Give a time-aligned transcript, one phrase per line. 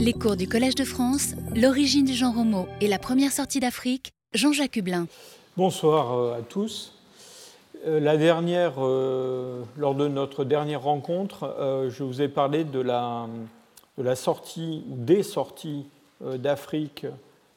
[0.00, 4.12] Les cours du Collège de France, l'origine du genre homo et la première sortie d'Afrique,
[4.32, 5.08] Jean-Jacques Hublin.
[5.56, 6.94] Bonsoir euh, à tous.
[7.84, 13.26] Euh, la dernière, euh, lors de notre dernière rencontre, je vous ai parlé de la,
[13.98, 15.84] de la sortie ou des sorties
[16.20, 17.04] d'Afrique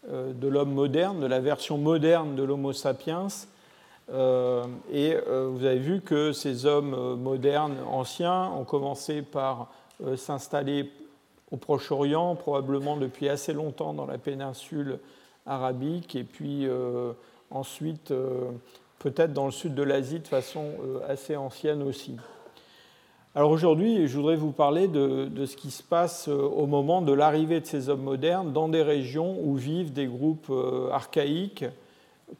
[0.10, 3.28] de l'homme moderne, de la version moderne de l'Homo sapiens.
[4.10, 9.72] et vous avez vu que ces hommes modernes anciens ont commencé par
[10.16, 10.92] s'installer
[11.52, 15.00] au Proche-Orient, probablement depuis assez longtemps dans la péninsule
[15.46, 17.12] arabique, et puis euh,
[17.50, 18.52] ensuite euh,
[19.00, 22.16] peut-être dans le sud de l'Asie de façon euh, assez ancienne aussi.
[23.36, 27.14] Alors aujourd'hui, je voudrais vous parler de, de, ce qui se passe au moment de
[27.14, 30.52] l'arrivée de ces hommes modernes dans des régions où vivent des groupes
[30.92, 31.64] archaïques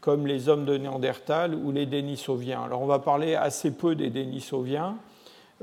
[0.02, 2.64] comme les hommes de Néandertal ou les Denisoviens.
[2.64, 4.98] Alors on va parler assez peu des Denisoviens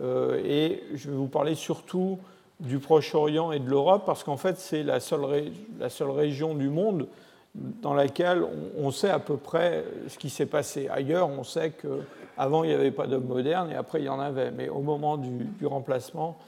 [0.02, 2.18] et je vais vous parler surtout
[2.60, 6.68] du Proche-Orient et de l'Europe, parce qu'en fait, c'est la seule, la seule région du
[6.68, 7.06] monde
[7.54, 8.45] dans laquelle
[8.78, 10.88] on, sait à peu près ce qui s'est passé.
[10.88, 14.20] Ailleurs, on sait qu'avant, il n'y avait pas d'hommes modernes et après, il y en
[14.20, 14.50] avait.
[14.50, 16.38] Mais au moment du, remplacement,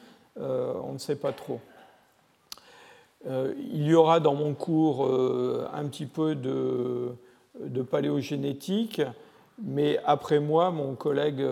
[0.41, 1.61] euh, on ne sait pas trop.
[3.29, 7.15] Euh, il y aura dans mon cours euh, un petit peu de,
[7.61, 9.03] de, paléogénétique,
[9.63, 11.45] mais après moi, mon collègue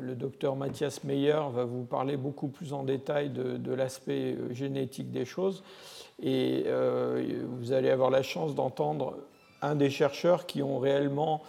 [0.00, 5.10] le docteur Mathias Meyer va vous parler beaucoup plus en détail de, l'aspect euh, génétique
[5.10, 5.62] des choses.
[6.22, 9.16] Et euh, vous allez avoir la chance d'entendre
[9.62, 11.42] un des chercheurs qui ont réellement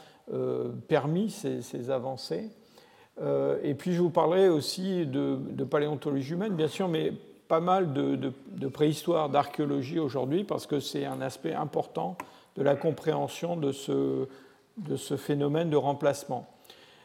[0.87, 2.49] permis ces, avancées.
[3.63, 7.11] et puis je vous parlerai aussi de, paléontologie humaine, bien sûr, mais
[7.49, 12.17] pas mal de, préhistoire, d'archéologie aujourd'hui, parce que c'est un aspect important
[12.55, 14.27] de la compréhension de ce
[15.17, 16.47] phénomène de remplacement.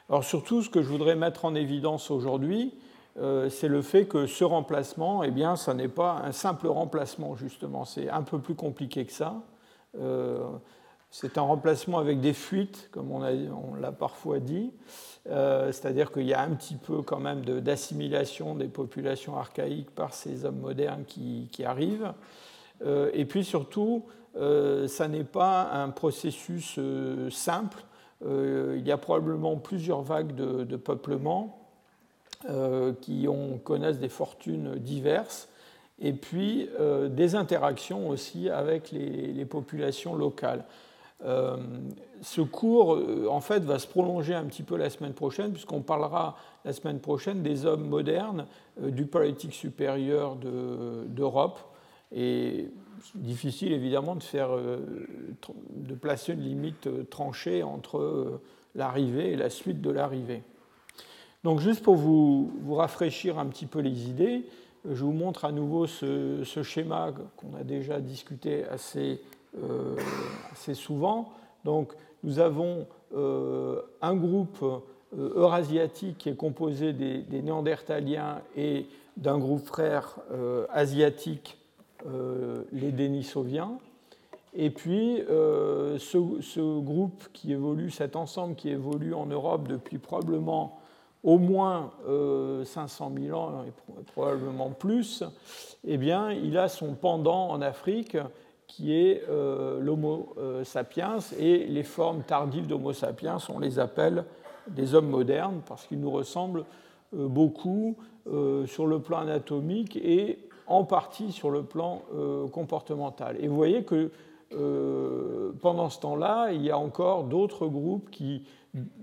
[0.08, 2.72] Alors surtout, ce que je voudrais mettre en évidence aujourd'hui,
[3.18, 7.34] euh, c'est le fait que ce remplacement, eh bien, ça n'est pas un simple remplacement,
[7.34, 7.84] justement.
[7.84, 9.42] C'est un peu plus compliqué que ça.
[9.98, 10.44] Euh,
[11.10, 14.70] c'est un remplacement avec des fuites, comme on, l'a parfois dit.
[15.28, 20.14] Euh, c'est-à-dire qu'il y a un petit peu quand même d'assimilation des populations archaïques par
[20.14, 22.12] ces hommes modernes qui, qui arrivent.
[22.84, 24.04] et puis surtout,
[24.34, 26.78] ça n'est pas un processus
[27.30, 27.82] simple
[28.24, 31.58] il y a probablement plusieurs vagues de, peuplement
[32.48, 35.48] euh, qui ont, connaissent des fortunes diverses
[36.00, 40.64] et puis euh, des interactions aussi avec les, populations locales.
[42.22, 42.98] ce cours,
[43.30, 47.00] en fait, va se prolonger un petit peu la semaine prochaine, puisqu'on parlera la semaine
[47.00, 48.46] prochaine des hommes modernes
[48.80, 51.58] du politique supérieur d'Europe.
[52.12, 52.68] et
[53.14, 54.78] difficile évidemment de, faire, euh,
[55.70, 58.40] de placer une limite euh, tranchée entre euh,
[58.74, 60.42] l'arrivée et la suite de l'arrivée.
[61.44, 64.46] Donc juste pour vous, vous, rafraîchir un petit peu les idées,
[64.88, 69.20] je vous montre à nouveau ce, schéma qu'on a déjà discuté assez,
[70.52, 71.32] assez, souvent.
[71.64, 71.92] Donc
[72.24, 74.64] nous avons un groupe
[75.16, 78.86] eurasiatique qui est composé des, néandertaliens et
[79.16, 80.16] d'un groupe frère
[80.70, 81.58] asiatique
[82.72, 83.78] les Denisoviens.
[84.58, 90.80] Et puis, euh, ce, groupe qui évolue, cet ensemble qui évolue en Europe depuis probablement
[91.22, 91.90] au moins
[92.64, 95.24] 500 euh, 000 ans, et probablement plus,
[95.84, 98.16] eh bien, il a son pendant en Afrique
[98.66, 104.24] qui est l'Homo sapiens, et les formes tardives d'Homo sapiens, on les appelle
[104.68, 106.64] des hommes modernes, parce qu'ils nous ressemblent
[107.12, 107.96] beaucoup
[108.66, 113.36] sur le plan anatomique et en partie sur le plan euh, comportemental.
[113.40, 114.10] Et vous voyez que
[114.52, 118.44] euh, pendant ce temps-là, il y a encore d'autres groupes qui,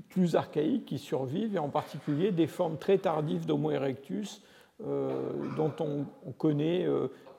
[0.10, 4.42] plus archaïques qui survivent, et en particulier des formes très tardives d'Homo erectus,
[4.86, 6.88] euh, dont on, connaît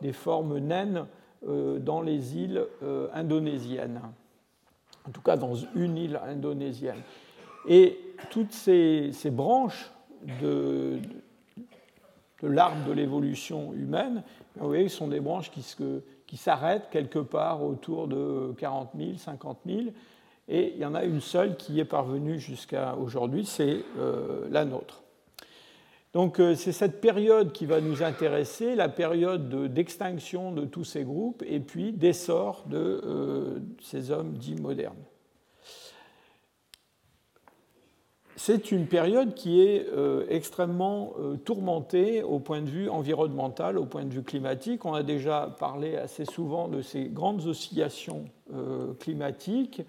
[0.01, 1.06] des formes naines
[1.47, 2.65] dans les îles
[3.12, 4.01] indonésiennes,
[5.06, 7.03] en tout cas dans une île indonésienne.
[7.69, 7.99] Et
[8.31, 9.91] toutes ces, ces branches
[10.41, 11.01] de,
[12.47, 14.22] l'arbre de l'évolution humaine,
[14.56, 15.65] vous voyez, ce sont des branches qui,
[16.27, 19.81] qui s'arrêtent quelque part autour de 40 000, 50 000,
[20.49, 24.64] et il y en a une seule qui est parvenue jusqu'à aujourd'hui, c'est euh, la
[24.64, 25.02] nôtre.
[26.12, 31.02] Donc euh, c'est cette période qui va nous intéresser, la période d'extinction de, tous ces
[31.02, 34.94] groupes et puis d'essor de euh, ces hommes dits modernes.
[38.36, 43.84] C'est une période qui est euh, extrêmement euh, tourmentée au point de vue environnemental, au
[43.84, 44.84] point de vue climatique.
[44.84, 49.82] On a déjà parlé assez souvent de ces grandes oscillations euh, climatiques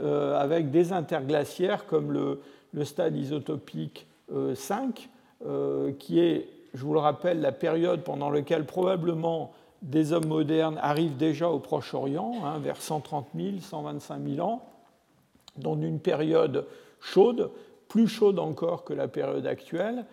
[0.00, 4.06] avec des interglaciaires comme le, stade isotopique
[4.54, 5.08] 5,
[5.98, 9.50] qui est, je vous le rappelle, la période pendant laquelle probablement
[9.82, 14.62] des hommes modernes arrivent déjà au Proche-Orient, hein, vers 130 000, 125 000 ans,
[15.56, 16.64] dans une période
[17.00, 17.50] chaude,
[17.88, 20.04] plus chaude encore que la période actuelle.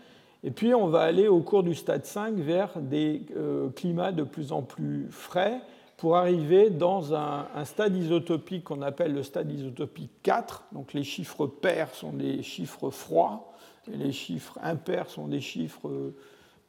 [0.44, 4.24] Et puis on va aller au cours du stade 5 vers des euh, climats de
[4.24, 5.62] plus en plus frais
[5.98, 10.66] pour arriver dans un, stade isotopique qu'on appelle le stade isotopique 4.
[10.74, 13.54] Donc les chiffres pairs sont des chiffres froids
[13.92, 16.12] et les chiffres impairs sont des chiffres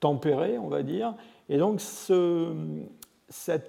[0.00, 1.14] tempérés, on va dire.
[1.48, 2.54] Et donc ce,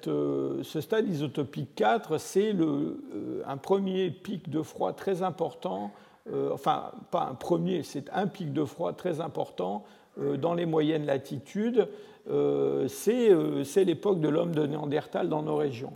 [0.08, 5.92] euh, ce stade isotopique 4, c'est euh, un premier pic de froid très important,
[6.34, 9.84] euh, enfin pas un premier, c'est un pic de froid très important
[10.40, 11.88] dans les moyennes latitudes.
[12.88, 15.94] c'est l'époque de l'homme de Néandertal dans nos régions.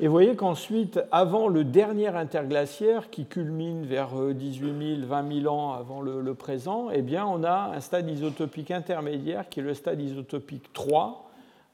[0.00, 5.54] Et vous voyez qu'ensuite, avant le dernier interglaciaire qui culmine vers 18 000, 20 000
[5.54, 9.74] ans avant le, présent, eh bien, on a un stade isotopique intermédiaire qui est le
[9.74, 11.30] stade isotopique 3,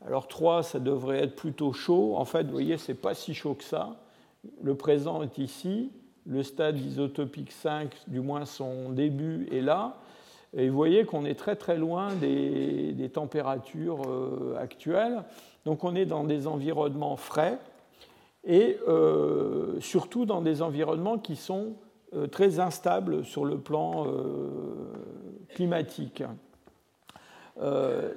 [0.06, 2.14] alors 3, ça devrait être plutôt chaud.
[2.16, 3.96] En fait, vous voyez, ce n'est pas si chaud que ça.
[4.62, 5.90] Le présent est ici.
[6.28, 9.96] Le stade isotopique 5, du moins son début, est là.
[10.54, 15.22] Et vous voyez qu'on est très très loin des, températures euh, actuelles.
[15.64, 17.58] Donc on est dans des environnements frais
[18.44, 21.76] et euh, surtout dans des environnements qui sont
[22.14, 24.06] euh, très instables sur le plan
[25.54, 26.22] climatique.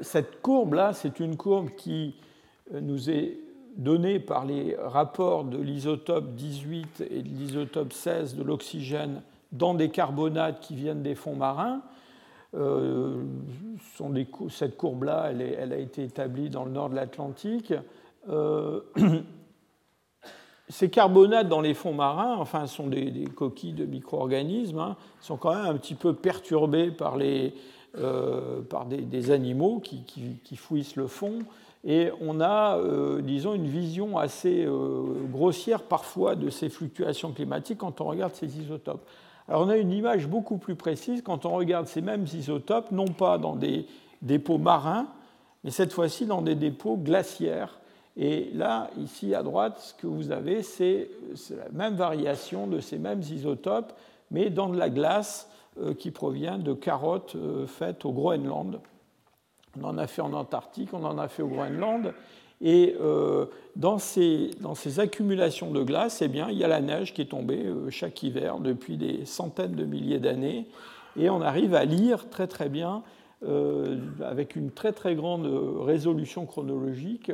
[0.01, 2.15] Cette courbe-là, c'est une courbe qui
[2.71, 3.39] nous est
[3.77, 9.21] donnée par les rapports de l'isotope 18 et de l'isotope 16 de l'oxygène
[9.51, 11.81] dans des carbonates qui viennent des fonds marins.
[12.53, 13.23] Euh,
[14.49, 17.73] cette courbe-là, elle, a été établie dans le nord de l'Atlantique.
[20.71, 25.53] ces carbonates dans les fonds marins, enfin, sont des, coquilles de micro-organismes, hein, sont quand
[25.53, 27.53] même un petit peu perturbés par les,
[27.97, 30.03] euh, par des, animaux qui,
[30.43, 31.39] qui, fouissent le fond.
[31.83, 35.01] Et on a, euh, disons, une vision assez euh,
[35.31, 39.03] grossière parfois de ces fluctuations climatiques quand on regarde ces isotopes.
[39.47, 43.07] Alors on a une image beaucoup plus précise quand on regarde ces mêmes isotopes, non
[43.07, 43.87] pas dans des
[44.21, 45.07] dépôts marins,
[45.63, 47.79] mais cette fois-ci dans des dépôts glaciaires.
[48.15, 51.09] Et là, ici à droite, ce que vous avez, c'est
[51.49, 53.93] la même variation de ces mêmes isotopes,
[54.29, 55.49] mais dans de la glace
[55.79, 57.35] euh, qui provient de carottes
[57.65, 58.79] faites au Groenland.
[59.79, 62.13] On en a fait en Antarctique, on en a fait au Groenland.
[62.61, 63.45] Et euh,
[63.75, 67.21] dans, ces, dans, ces, accumulations de glace, eh bien, il y a la neige qui
[67.21, 70.67] est tombée chaque hiver depuis des centaines de milliers d'années.
[71.17, 73.01] Et on arrive à lire très très bien,
[74.23, 75.47] avec une très très grande
[75.81, 77.31] résolution chronologique,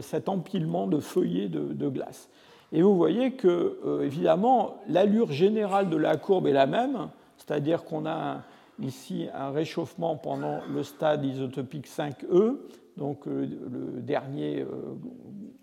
[0.00, 2.30] cet empilement de feuillets de, glace.
[2.72, 8.06] Et vous voyez que, évidemment, l'allure générale de la courbe est la même, c'est-à-dire qu'on
[8.06, 8.42] a
[8.82, 12.56] ici un réchauffement pendant le stade isotopique 5e,
[12.96, 14.94] donc euh, le dernier euh,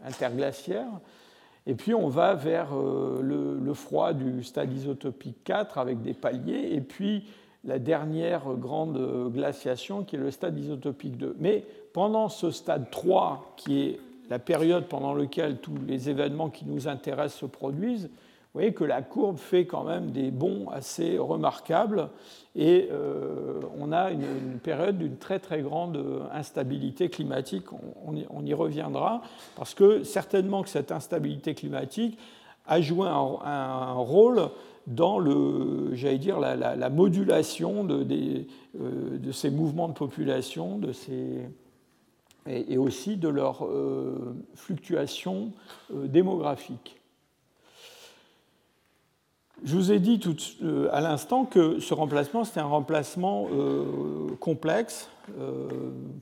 [0.03, 0.87] interglaciaire,
[1.65, 6.73] et puis on va vers euh, le, froid du stade isotopique 4 avec des paliers,
[6.73, 7.25] et puis
[7.63, 11.35] la dernière grande glaciation qui est le stade isotopique 2.
[11.39, 13.99] Mais pendant ce stade 3, qui est
[14.29, 18.09] la période pendant laquelle tous les événements qui nous intéressent se produisent,
[18.51, 22.09] vous voyez que la courbe fait quand même des bonds assez remarquables
[22.55, 26.03] et euh, on a une, période d'une très très grande
[26.33, 27.65] instabilité climatique.
[27.71, 29.21] On, y, reviendra
[29.55, 32.17] parce que certainement que cette instabilité climatique
[32.65, 34.49] a joué un, rôle
[34.87, 38.03] dans le, dire, la, modulation de,
[38.79, 41.47] euh, de, ces mouvements de population, de ces,
[42.47, 45.51] et, aussi de leur euh, fluctuation
[45.93, 46.98] démographique.
[49.65, 50.21] Je vous ai dit
[50.63, 55.67] euh, à l'instant que ce remplacement, c'était un remplacement euh, complexe, euh,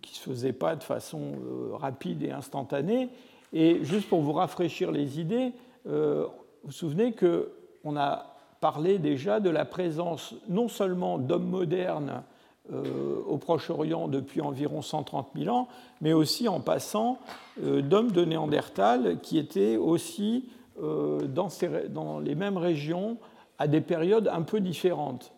[0.01, 1.34] qui ne se faisait pas de façon
[1.74, 3.10] rapide et instantanée.
[3.53, 5.53] Et juste pour vous rafraîchir les idées,
[5.86, 6.25] vous
[6.65, 12.24] vous souvenez qu'on a parlé déjà de la présence non seulement d'hommes modernes
[12.70, 15.70] au Proche-Orient depuis environ 130 000 ans,
[16.01, 17.20] mais aussi en passant
[17.62, 20.50] d'hommes de Néandertal qui étaient aussi
[20.81, 23.17] euh, dans, les mêmes régions
[23.57, 25.34] à des périodes un peu différentes.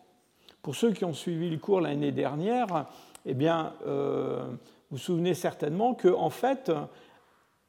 [0.62, 2.86] Pour ceux qui ont suivi le cours l'année dernière,
[3.24, 4.44] eh bien, euh,
[4.90, 6.70] vous vous souvenez certainement que, en fait,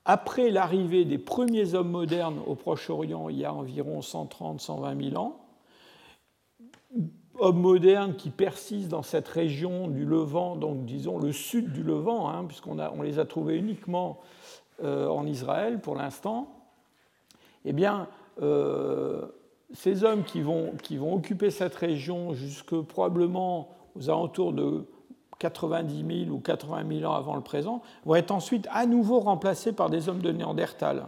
[0.05, 5.39] après l'arrivée des premiers hommes modernes au Proche-Orient, il y a environ 130-120 000 ans,
[7.39, 12.29] hommes modernes qui persistent dans cette région du Levant, donc disons le sud du Levant,
[12.29, 14.19] hein, puisqu'on on les a trouvés uniquement
[14.83, 16.60] euh, en Israël pour l'instant,
[17.65, 18.07] eh bien,
[18.41, 19.25] euh,
[19.73, 24.85] ces hommes qui vont, qui vont occuper cette région jusque probablement aux alentours de
[25.39, 29.73] 90 000 ou 80 000 ans avant le présent, vont être ensuite à nouveau remplacés
[29.73, 31.07] par des hommes de Néandertal.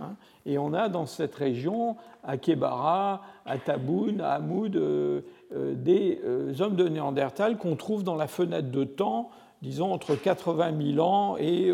[0.00, 0.16] Hein.
[0.44, 5.22] Et on a dans cette région, à Kebara, à Taboun, à Hamoud, euh,
[5.54, 9.30] euh, des hommes de Néandertal qu'on trouve dans la fenêtre de temps,
[9.62, 11.72] disons entre 80 000 ans et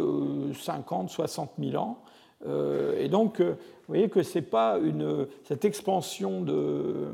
[0.55, 1.99] 50, 60 000 ans.
[2.45, 3.55] Et donc, vous
[3.87, 7.13] voyez que c'est pas une, cette expansion de,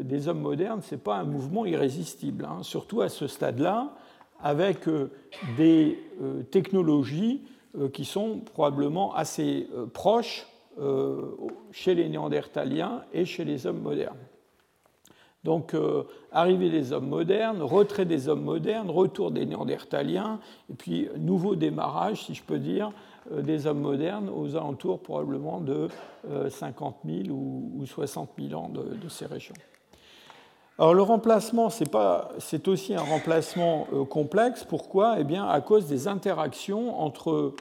[0.00, 2.62] des hommes modernes, ce n'est pas un mouvement irrésistible, hein.
[2.62, 3.94] surtout à ce stade-là,
[4.42, 4.88] avec
[5.56, 5.98] des
[6.50, 7.42] technologies
[7.92, 10.46] qui sont probablement assez proches
[10.80, 11.34] euh,
[11.72, 14.16] chez les néandertaliens et chez les hommes modernes.
[15.48, 20.40] Donc, euh, arrivée des hommes modernes, retrait des hommes modernes, retour des néandertaliens,
[20.70, 22.92] et puis nouveau démarrage, si je peux dire,
[23.32, 25.88] euh, des hommes modernes aux alentours probablement de
[26.50, 29.54] 50 000 ou, 60 000 ans de, ces régions.
[30.78, 34.64] Alors le remplacement, c'est aussi un remplacement complexe.
[34.64, 35.16] Pourquoi?
[35.18, 37.54] Eh bien, à cause des interactions entre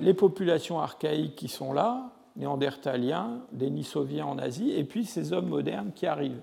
[0.00, 5.90] les populations archaïques qui sont là, néandertaliens, Denisoviens en Asie, et puis ces hommes modernes
[5.94, 6.40] qui arrivent.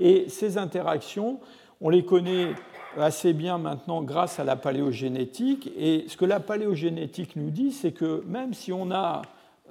[0.00, 1.40] Et ces interactions,
[1.80, 2.54] on les connaît
[2.98, 5.70] assez bien maintenant grâce à la paléogénétique.
[5.76, 9.22] Et ce que la paléogénétique nous dit, c'est que même si on a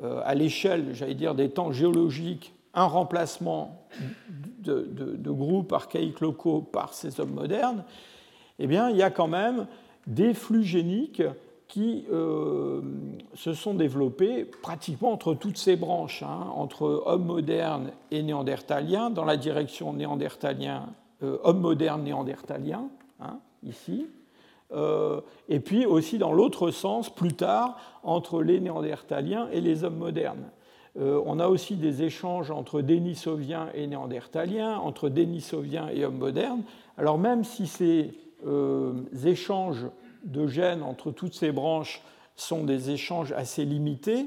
[0.04, 3.86] euh, à l'échelle, j'allais dire, des temps géologiques, un remplacement
[4.60, 7.84] de, de, groupes archaïques locaux par ces hommes modernes,
[8.58, 9.68] eh bien, il y a quand même
[10.08, 11.22] des flux géniques
[11.68, 12.82] qui euh,
[13.34, 19.26] se sont développés pratiquement entre toutes ces branches, hein, entre hommes modernes et néandertaliens, dans
[19.26, 20.90] la direction néandertalien,
[21.24, 22.90] euh, homme moderne néandertalien,
[23.20, 24.08] hein, ici,
[24.72, 29.98] euh, et puis aussi dans l'autre sens, plus tard, entre les néandertaliens et les hommes
[29.98, 30.50] modernes.
[30.96, 36.62] on a aussi des échanges entre dénisoviens et néandertaliens, entre dénisoviens et hommes modernes.
[36.98, 38.12] Alors même si ces
[39.26, 39.88] échanges
[40.24, 42.02] de gènes entre toutes ces branches
[42.36, 44.24] sont des échanges assez limités.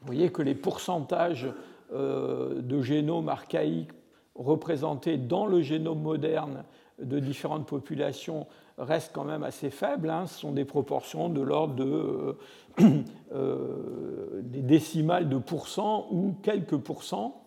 [0.00, 1.48] Vous voyez que les pourcentages
[1.92, 3.90] euh, de génomes archaïques
[4.34, 6.64] représentés dans le génome moderne
[7.00, 8.46] de différentes populations
[8.78, 10.08] restent quand même assez faibles.
[10.08, 10.26] Hein.
[10.26, 12.34] Ce sont des proportions de l'ordre de, euh,
[13.34, 17.42] euh, des décimales de pourcents ou quelques pourcents.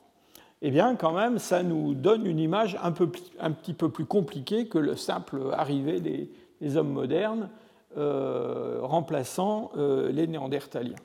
[0.61, 4.05] Eh bien, quand même, ça nous donne une image un, peu, un petit peu plus
[4.05, 6.29] compliquée que le simple arrivée des,
[6.61, 7.49] les hommes modernes
[7.95, 10.95] euh, remplaçant euh, les néandertaliens.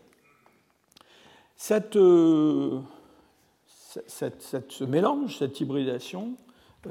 [1.55, 2.81] Cette, euh,
[3.77, 6.33] ce mélange, cette hybridation,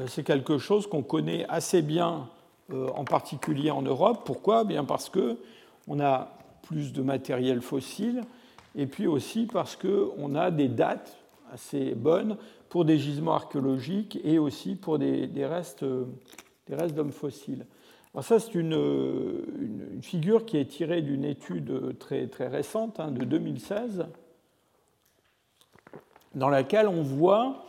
[0.06, 2.30] c'est quelque chose qu'on connaît assez bien,
[2.72, 4.22] en particulier en Europe.
[4.24, 4.66] Pourquoi?
[4.66, 8.22] Bien parce qu'on a plus de matériel fossile,
[8.76, 11.18] et puis aussi parce qu'on a des dates
[11.52, 12.38] assez bonnes
[12.70, 15.86] pour des gisements archéologiques et aussi pour des, restes,
[16.68, 17.66] des restes d'hommes fossiles.
[18.18, 23.24] Alors ça, c'est une, figure qui est tirée d'une étude très, très récente, hein, de
[23.24, 24.08] 2016,
[26.34, 27.68] dans laquelle on voit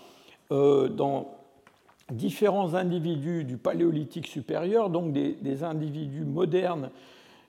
[0.51, 1.37] euh, dans
[2.11, 6.93] différents individus du paléolithique supérieur, donc des, individus modernes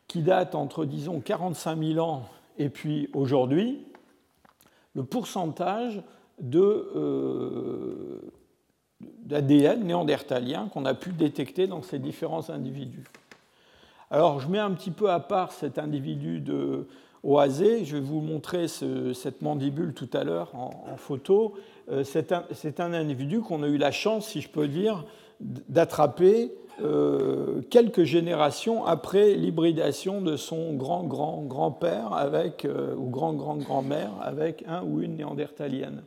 [0.10, 2.26] qui datent entre, disons, 45 000 ans
[2.58, 3.80] et puis aujourd'hui,
[4.94, 6.04] le pourcentage
[6.42, 6.60] de,
[6.98, 8.20] euh,
[9.02, 13.06] d'ADN néandertalien qu'on a pu détecter dans ces différents individus.
[14.12, 16.88] Alors, je mets un petit peu à part cet individu de
[17.24, 17.86] Oasé.
[17.86, 21.54] Je vais vous montrer cette mandibule tout à l'heure en, photo.
[21.92, 22.32] Euh, c'est
[22.80, 25.06] un, individu qu'on a eu la chance, si je peux dire,
[25.40, 26.52] d'attraper
[26.82, 35.02] euh, quelques générations après l'hybridation de son grand-grand-grand-père avec, euh, ou grand-grand-grand-mère avec un ou
[35.02, 36.04] une néandertalienne.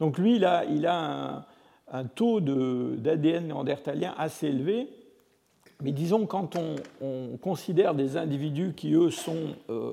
[0.00, 1.44] Donc lui, il a, il a un,
[1.92, 4.88] un taux d'ADN néandertalien assez élevé.
[5.82, 9.90] Mais disons, quand on, considère des individus qui, eux, sont euh,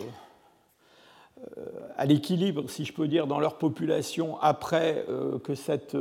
[1.57, 1.65] euh,
[1.98, 5.98] à l'équilibre, si je peux dire, dans leur population après euh, que cette,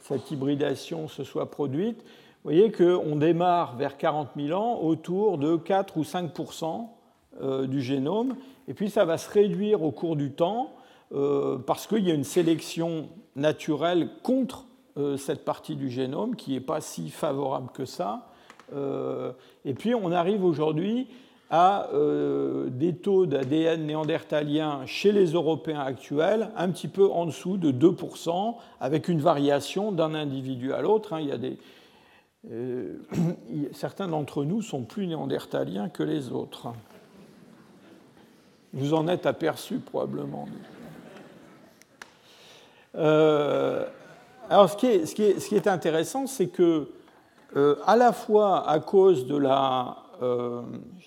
[0.00, 5.56] cette, hybridation se soit produite, vous voyez qu'on démarre vers 40 000 ans autour de
[5.56, 6.88] 4 ou 5%
[7.68, 8.36] du génome,
[8.68, 10.74] et puis ça va se réduire au cours du temps
[11.66, 14.66] parce qu'il y a une sélection naturelle contre
[15.00, 18.28] euh, cette partie du génome qui n'est pas si favorable que ça.
[18.74, 19.32] Euh,
[19.64, 21.08] et puis on arrive aujourd'hui
[21.50, 27.56] à euh, des taux d'ADN néandertalien chez les Européens actuels un petit peu en dessous
[27.56, 31.14] de 2%, avec une variation d'un individu à l'autre.
[31.14, 31.20] Hein.
[31.20, 31.58] Il y a des,
[33.72, 36.68] certains d'entre nous sont plus néandertaliens que les autres.
[38.72, 40.46] Vous en êtes aperçu probablement.
[44.50, 46.88] Alors, ce qui est, intéressant, c'est que
[47.86, 49.98] à la fois à cause de la,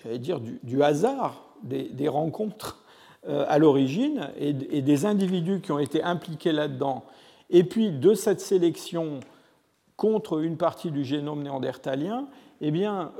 [0.02, 2.82] j'allais dire, du, hasard des, rencontres
[3.28, 7.04] à l'origine et, des individus qui ont été impliqués là-dedans,
[7.50, 9.20] et puis de cette sélection
[9.98, 12.28] contre une partie du génome néandertalien,
[12.62, 13.12] eh bien,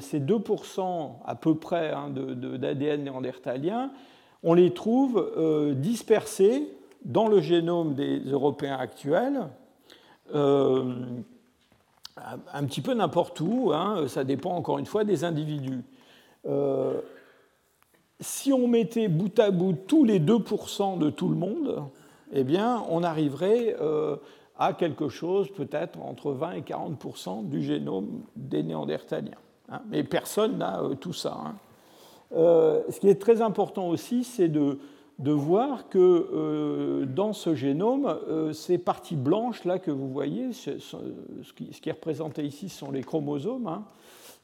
[0.00, 3.90] ces 2% à peu près hein, d'ADN néandertalien,
[4.42, 6.66] on les trouve dispersés
[7.06, 9.65] dans le génome des Européens actuels, euh,
[12.52, 15.82] un petit peu n'importe où, hein, ça dépend encore une fois des individus.
[16.46, 17.00] Euh,
[18.20, 21.84] si on mettait bout à bout tous les 2% de tout le monde,
[22.32, 24.16] eh bien, on arriverait euh,
[24.58, 29.32] à quelque chose peut-être entre 20 et 40% du génome des Néandertaliens.
[29.68, 29.80] Hein.
[29.90, 31.36] Mais personne n'a tout ça.
[31.44, 31.54] Hein.
[32.32, 34.78] ce qui est très important aussi, c'est de
[35.18, 40.52] de voir que euh, dans ce génome, euh, ces parties blanches là que vous voyez,
[40.52, 40.72] ce,
[41.54, 43.84] qui, est représenté ici sont les chromosomes, hein,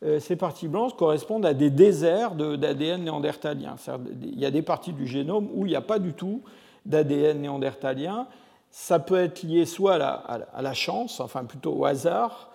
[0.02, 3.76] euh, ces parties blanches correspondent à des déserts d'ADN néandertalien.
[4.22, 6.42] Il y a des parties du génome où il n'y a pas du tout
[6.86, 8.26] d'ADN néandertalien.
[8.70, 12.50] Ça peut être lié soit à la, chance, enfin plutôt au hasard,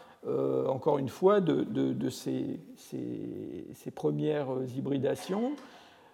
[0.67, 2.59] encore une fois, de, ces,
[3.93, 5.51] premières hybridations,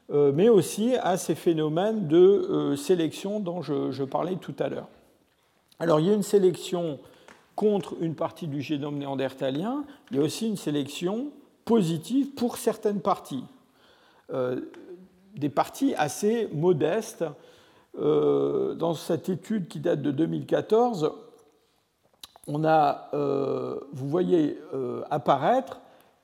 [0.09, 4.87] mais aussi à ces phénomènes de euh, sélection dont je, parlais tout à l'heure.
[5.79, 6.99] Alors il y a une sélection
[7.55, 11.27] contre une partie du génome néandertalien, il y a aussi une sélection
[11.65, 13.45] positive pour certaines parties,
[14.33, 14.59] euh,
[15.35, 17.23] des parties assez modestes.
[17.95, 21.11] dans cette étude qui date de 2014,
[22.47, 23.09] on a,
[23.93, 24.59] vous voyez
[25.11, 25.79] apparaître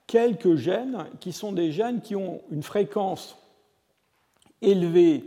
[0.08, 3.39] quelques gènes qui sont des gènes qui ont une fréquence
[4.62, 5.24] élevé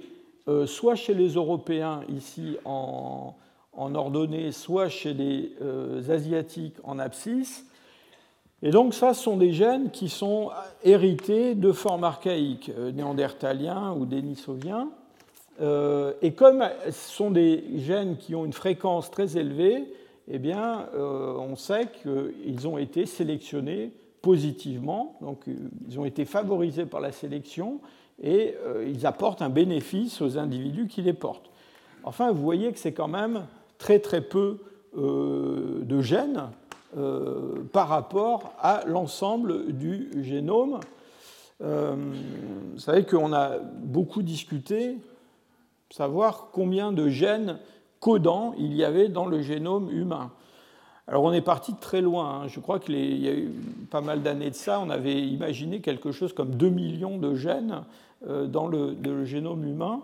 [0.48, 3.34] euh, soit chez les Européens ici en,
[3.74, 7.64] ordonnée, soit chez les euh, Asiatiques en abscisse.
[8.60, 10.50] Et donc ça, ce sont des gènes qui sont
[10.82, 14.88] hérités de formes archaïques, euh, néandertaliens ou dénisoviens.
[15.60, 19.85] et comme ce sont des gènes qui ont une fréquence très élevée,
[20.28, 25.44] eh bien, on sait qu'ils ont été sélectionnés positivement, donc
[25.88, 27.80] ils ont été favorisés par la sélection,
[28.22, 31.50] et euh, ils apportent un bénéfice aux individus qui les portent.
[32.04, 33.46] Enfin, vous voyez que c'est quand même
[33.78, 34.58] très très peu
[34.96, 36.48] euh, de gènes
[36.96, 40.80] euh, par rapport à l'ensemble du génome.
[41.61, 44.98] vous savez qu'on a beaucoup discuté,
[45.90, 47.58] savoir combien de gènes
[48.00, 50.32] codants il y avait dans le génome humain.
[51.08, 52.42] Alors on est parti de très loin.
[52.42, 52.48] Hein.
[52.48, 53.50] Je crois qu'il y a eu
[53.90, 57.82] pas mal d'années de ça, on avait imaginé quelque chose comme 2 millions de gènes
[58.26, 60.02] dans le, génome humain.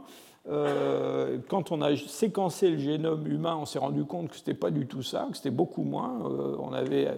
[0.50, 4.54] Euh, quand on a séquencé le génome humain, on s'est rendu compte que ce n'était
[4.54, 6.22] pas du tout ça, que c'était beaucoup moins.
[6.24, 7.08] Euh, on avait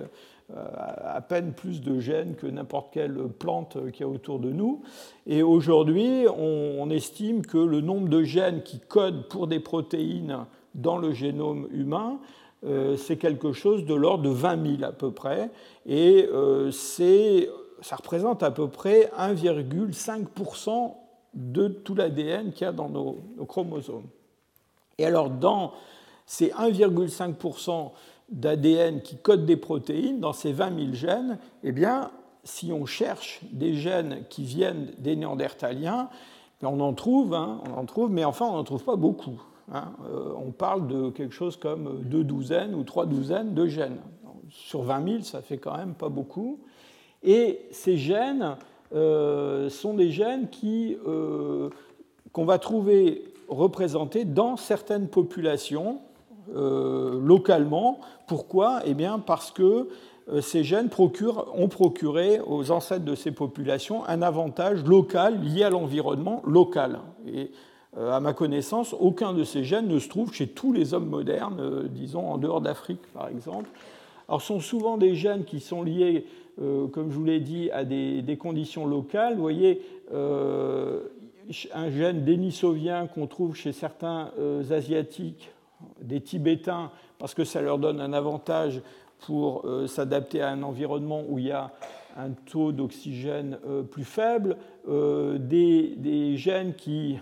[1.06, 4.82] à peine plus de gènes que n'importe quelle plante qui est autour de nous.
[5.28, 10.38] Et aujourd'hui, on, estime que le nombre de gènes qui codent pour des protéines
[10.74, 12.18] dans le génome humain,
[12.96, 15.50] c'est quelque chose de l'ordre de 20 000 à peu près.
[15.86, 16.28] Et
[16.72, 17.48] c'est
[17.82, 20.94] ça représente à peu près 1,5%
[21.34, 24.06] de tout l'ADN qu'il y a dans nos, chromosomes.
[24.98, 25.72] Et alors, dans
[26.26, 27.92] ces 1,5%
[28.30, 32.10] d'ADN qui codent des protéines, dans ces 20 000 gènes, eh bien,
[32.44, 36.08] si on cherche des gènes qui viennent des néandertaliens,
[36.62, 39.40] on en trouve, hein, on en trouve, mais enfin, on n'en trouve pas beaucoup.
[39.72, 39.92] Hein.
[40.10, 44.00] Euh, on parle de quelque chose comme deux douzaines ou trois douzaines de gènes.
[44.50, 46.60] Sur 20 000, ça fait quand même pas beaucoup.
[47.22, 48.56] Et ces gènes
[48.94, 51.68] euh, sont des gènes euh,
[52.32, 56.00] qu'on va trouver représentés dans certaines populations
[56.54, 58.00] euh, localement.
[58.26, 58.80] Pourquoi?
[58.86, 59.88] Eh bien parce que
[60.40, 60.88] ces gènes
[61.54, 67.00] ont procuré aux ancêtres de ces populations un avantage local lié à l'environnement local.
[67.26, 67.50] Et
[67.98, 71.88] à ma connaissance, aucun de ces gènes ne se trouve chez tous les hommes modernes,
[71.88, 73.68] disons en dehors d'Afrique par exemple.
[74.28, 76.24] Alors, ce sont souvent des gènes qui sont liés
[76.58, 79.34] comme je vous l'ai dit, à des, conditions locales.
[79.34, 79.82] Vous voyez,
[80.12, 81.00] euh,
[81.74, 85.50] un gène dénisovien qu'on trouve chez certains euh, Asiatiques,
[86.02, 88.82] des Tibétains, parce que ça leur donne un avantage
[89.20, 91.70] pour s'adapter à un environnement où il y a
[92.16, 93.58] un taux d'oxygène
[93.90, 94.56] plus faible,
[94.88, 97.18] des, des, gènes qui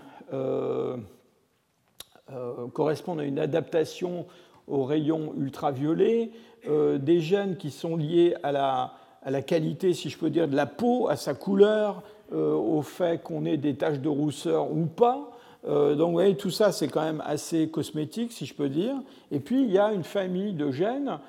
[2.73, 4.25] correspondent à une adaptation
[4.67, 6.31] aux rayons ultraviolets,
[6.67, 10.55] des gènes qui sont liés à la, à la qualité, si je peux dire, de
[10.55, 12.03] la peau, à sa couleur,
[12.33, 15.31] euh, au fait qu'on ait des taches de rousseur ou pas.
[15.67, 18.95] Euh, donc vous voyez, tout ça, c'est quand même assez cosmétique, si je peux dire.
[19.31, 21.19] Et puis, il y a une famille de gènes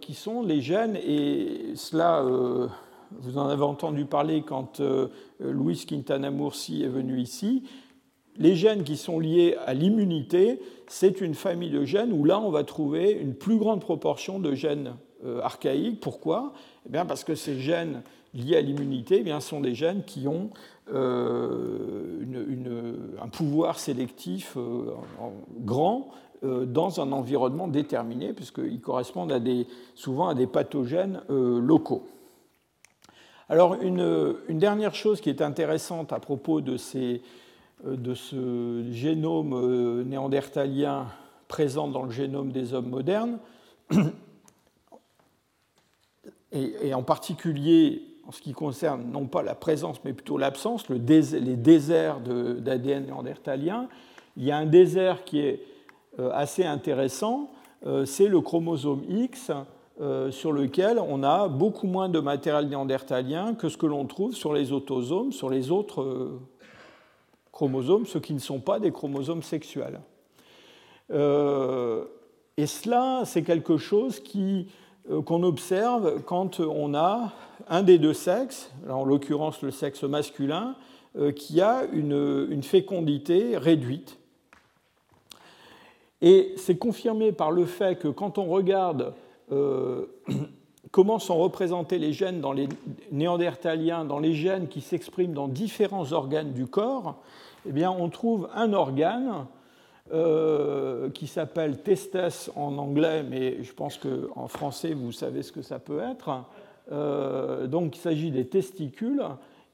[0.00, 4.80] qui sont les gènes, et cela, vous en avez entendu parler quand
[5.40, 7.64] Louis Quintana Murci est venu ici,
[8.38, 12.50] les gènes qui sont liés à l'immunité, c'est une famille de gènes où là, on
[12.50, 14.94] va trouver une plus grande proportion de gènes
[15.42, 16.00] archaïques.
[16.00, 16.52] Pourquoi?
[16.86, 18.02] Eh bien Parce que ces gènes
[18.34, 20.50] liés à l'immunité eh sont des gènes qui ont
[20.92, 22.24] euh,
[23.20, 24.92] un pouvoir sélectif euh,
[25.60, 26.10] grand
[26.44, 32.06] euh, dans un environnement déterminé, puisqu'ils correspondent à des, souvent à des pathogènes locaux.
[33.48, 37.22] Alors une, dernière chose qui est intéressante à propos de, ces,
[37.84, 41.06] de ce génome néandertalien
[41.48, 43.38] présent dans le génome des hommes modernes,
[46.52, 50.96] et en particulier en ce qui concerne non pas la présence, mais plutôt l'absence, le
[50.96, 53.88] les déserts d'ADN néandertalien.
[54.36, 55.62] Il y a un désert qui est
[56.20, 57.50] euh, assez intéressant,
[57.86, 59.50] euh, c'est le chromosome X,
[60.02, 64.34] euh, sur lequel on a beaucoup moins de matériel néandertalien que ce que l'on trouve
[64.34, 66.38] sur les autosomes, sur les autres
[67.50, 70.00] chromosomes, ceux qui ne sont pas des chromosomes sexuels.
[71.10, 74.20] et cela, c'est quelque chose
[75.24, 77.32] qu'on observe quand on a
[77.68, 80.74] un des deux sexes, en l'occurrence le sexe masculin,
[81.16, 84.18] euh, qui a une, fécondité réduite.
[86.20, 89.14] Et c'est confirmé par le fait que quand on regarde
[89.50, 90.06] euh,
[90.90, 92.68] comment sont représentés les gènes dans les
[93.10, 97.16] néandertaliens, dans les gènes qui s'expriment dans différents organes du corps,
[97.66, 99.46] eh bien, on trouve un organe
[100.10, 102.16] euh, qui s'appelle testes
[102.56, 106.30] en anglais, mais je pense qu'en français, vous savez ce que ça peut être,
[106.90, 109.22] euh, donc il s'agit des testicules,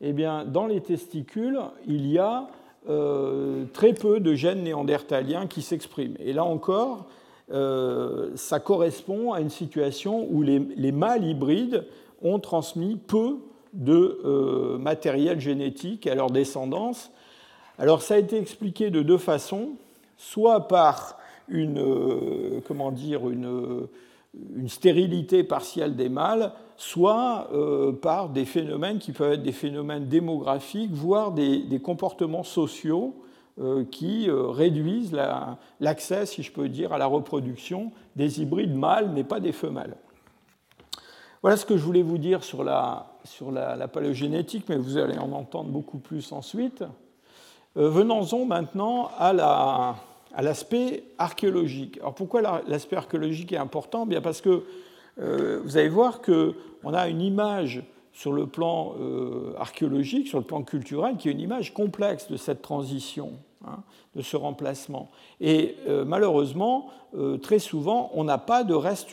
[0.01, 2.49] eh bien, dans les testicules, il y a
[2.89, 6.17] euh, très peu de gènes néandertaliens qui s'expriment.
[6.19, 7.07] Et là encore,
[7.49, 11.85] ça correspond à une situation où les, mâles hybrides
[12.23, 13.37] ont transmis peu
[13.73, 17.13] de matériel génétique à leur descendance.
[17.79, 19.77] Alors ça a été expliqué de deux façons,
[20.17, 23.89] soit par une, comment dire, une,
[24.57, 30.07] une stérilité partielle des mâles, soit euh, par des phénomènes qui peuvent être des phénomènes
[30.07, 33.23] démographiques, voire des, comportements sociaux
[33.61, 35.17] euh, qui euh, réduisent
[35.81, 39.97] l'accès, si je peux dire, à la reproduction des hybrides mâles, mais pas des femelles.
[41.43, 45.19] Voilà ce que je voulais vous dire sur la, sur la, palégénétique, mais vous allez
[45.19, 46.85] en entendre beaucoup plus ensuite.
[47.77, 49.97] Venons-en maintenant à la,
[50.35, 51.99] à l'aspect archéologique.
[51.99, 54.07] Alors pourquoi l'aspect archéologique est important?
[54.07, 54.65] Bien parce que
[55.21, 57.83] euh, vous allez voir qu'on a une image
[58.13, 62.37] sur le plan euh, archéologique, sur le plan culturel, qui est une image complexe de
[62.37, 63.33] cette transition,
[63.67, 63.79] hein,
[64.15, 65.11] de ce remplacement.
[65.41, 66.89] Et euh, malheureusement,
[67.43, 69.13] très souvent, on n'a pas de restes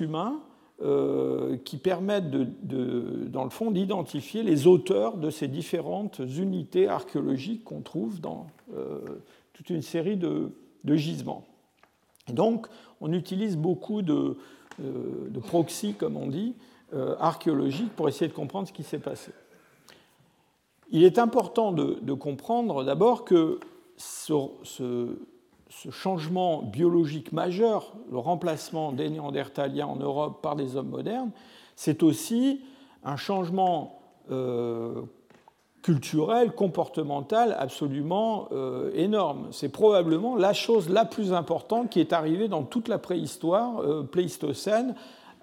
[0.81, 7.81] humains qui permettent, dans le fond, d'identifier les auteurs de ces différentes unités archéologiques qu'on
[7.81, 8.47] trouve dans
[9.53, 10.51] toute une série de,
[10.85, 11.45] gisements.
[12.27, 12.67] Et donc,
[12.99, 14.37] on utilise beaucoup de,
[14.79, 16.55] euh, de proxy, comme on dit,
[16.93, 19.31] euh, archéologiques pour essayer de comprendre ce qui s'est passé.
[20.89, 23.59] Il est important de, comprendre d'abord que
[23.97, 25.15] ce,
[25.91, 31.31] changement biologique majeur, le remplacement des néandertaliens en Europe par des hommes modernes,
[31.75, 32.61] c'est aussi
[33.03, 33.99] un changement
[34.31, 35.01] euh,
[35.81, 39.47] culturel, comportemental absolument euh, énorme.
[39.51, 44.03] C'est probablement la chose la plus importante qui est arrivée dans toute la préhistoire euh,
[44.03, 44.95] pléistocène,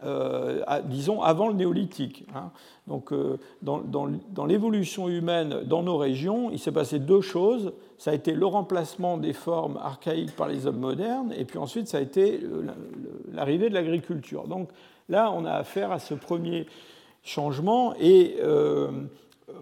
[0.05, 2.25] euh, disons avant le néolithique.
[2.35, 2.51] Hein.
[2.87, 3.13] Donc,
[3.63, 7.73] dans, dans l'évolution humaine dans nos régions, il s'est passé deux choses.
[7.99, 11.89] Ça a été le remplacement des formes archaïques par les hommes modernes, et puis ensuite,
[11.89, 12.41] ça a été
[13.33, 14.49] l'arrivée de l'agriculture.
[14.49, 14.71] Donc
[15.09, 16.67] là, on a affaire à ce premier
[17.23, 18.37] changement, et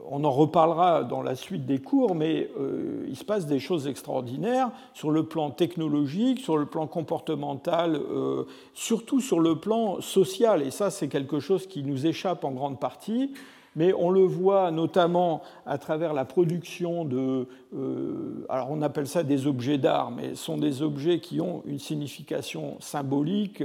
[0.09, 3.87] on en reparlera dans la suite des cours, mais euh, il se passe des choses
[3.87, 8.45] extraordinaires sur le plan technologique, sur le plan comportemental, euh,
[8.75, 10.63] surtout sur le plan social.
[10.63, 13.33] Et ça, c'est quelque chose qui nous échappe en grande partie.
[13.79, 17.47] Mais on le voit notamment à travers la production de...
[17.77, 21.63] Euh, alors on appelle ça des objets d'art, mais ce sont des objets qui ont
[21.67, 23.63] une signification symbolique,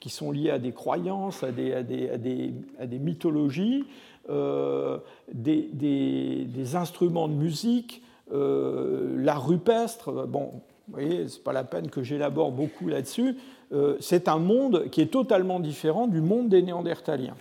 [0.00, 3.84] qui sont liés à des croyances, à des, à des mythologies.
[4.30, 4.98] Euh,
[5.32, 10.26] des, instruments de musique, euh, l'art rupestre.
[10.26, 13.36] Bon, vous voyez, ce n'est pas la peine que j'élabore beaucoup là-dessus.
[13.72, 17.36] Euh, c'est un monde qui est totalement différent du monde des Néandertaliens.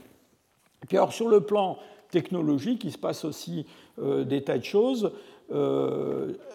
[0.83, 1.77] Et puis alors, sur le plan
[2.09, 3.65] technologique, il se passe aussi
[4.01, 5.11] des tas de choses,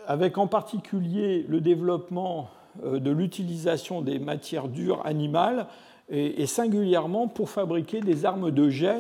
[0.07, 2.51] avec en particulier le développement
[2.85, 5.67] de l'utilisation des matières dures animales
[6.11, 8.99] et, singulièrement pour fabriquer des armes de jet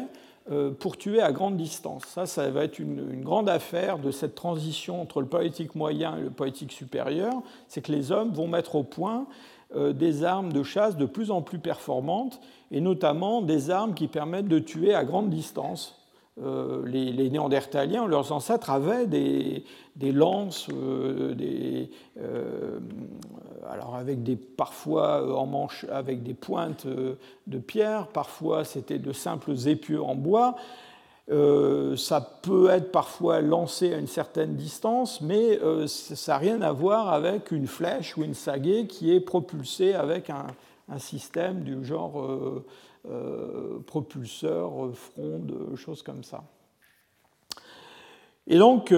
[0.78, 2.04] pour tuer à grande distance.
[2.06, 6.20] Ça, ça va être une, grande affaire de cette transition entre le politique moyen et
[6.20, 7.34] le politique supérieur,
[7.66, 9.26] c'est que les hommes vont mettre au point
[9.74, 14.06] euh, des armes de chasse de plus en plus performantes, et notamment des armes qui
[14.06, 15.95] permettent de tuer à grande distance.
[16.42, 19.64] Euh, les, Néandertaliens, leurs ancêtres, avaient des,
[20.12, 21.90] lances, des,
[23.70, 29.54] alors avec des, parfois en manche, avec des pointes de pierre, parfois c'était de simples
[29.66, 30.56] épieux en bois,
[31.28, 36.62] euh, ça peut être parfois lancé à une certaine distance, mais euh, ça n'a rien
[36.62, 40.46] à voir avec une flèche ou une sagaie qui est propulsée avec un,
[40.98, 42.24] système du genre
[43.08, 46.44] euh, propulseur, fronde, choses comme ça.
[48.48, 48.94] Et donc,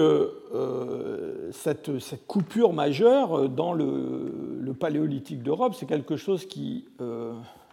[1.51, 1.89] cette,
[2.27, 6.85] coupure majeure dans le paléolithique d'Europe, c'est quelque chose qui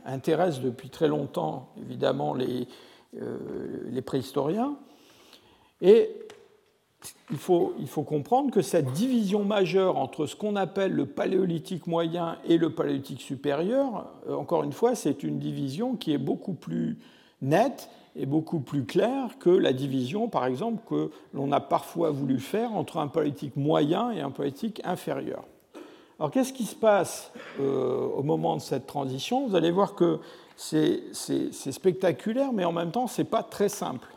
[0.07, 2.67] intéresse depuis très longtemps, évidemment, les,
[3.23, 3.39] euh,
[3.91, 4.77] les préhistoriens.
[5.81, 6.11] Et
[7.31, 12.57] il faut, comprendre que cette division majeure entre ce qu'on appelle le paléolithique moyen et
[12.57, 16.99] le paléolithique supérieur, euh, encore une fois, c'est une division qui est beaucoup plus
[17.43, 22.39] nette et beaucoup plus claire que la division, par exemple, que l'on a parfois voulu
[22.39, 25.45] faire entre un paléolithique moyen et un paléolithique inférieur.
[26.19, 29.47] Alors qu'est-ce qui se passe euh, au moment de cette transition?
[29.47, 30.19] Vous allez voir que
[30.57, 34.09] c'est spectaculaire, mais en même temps, ce n'est pas très simple.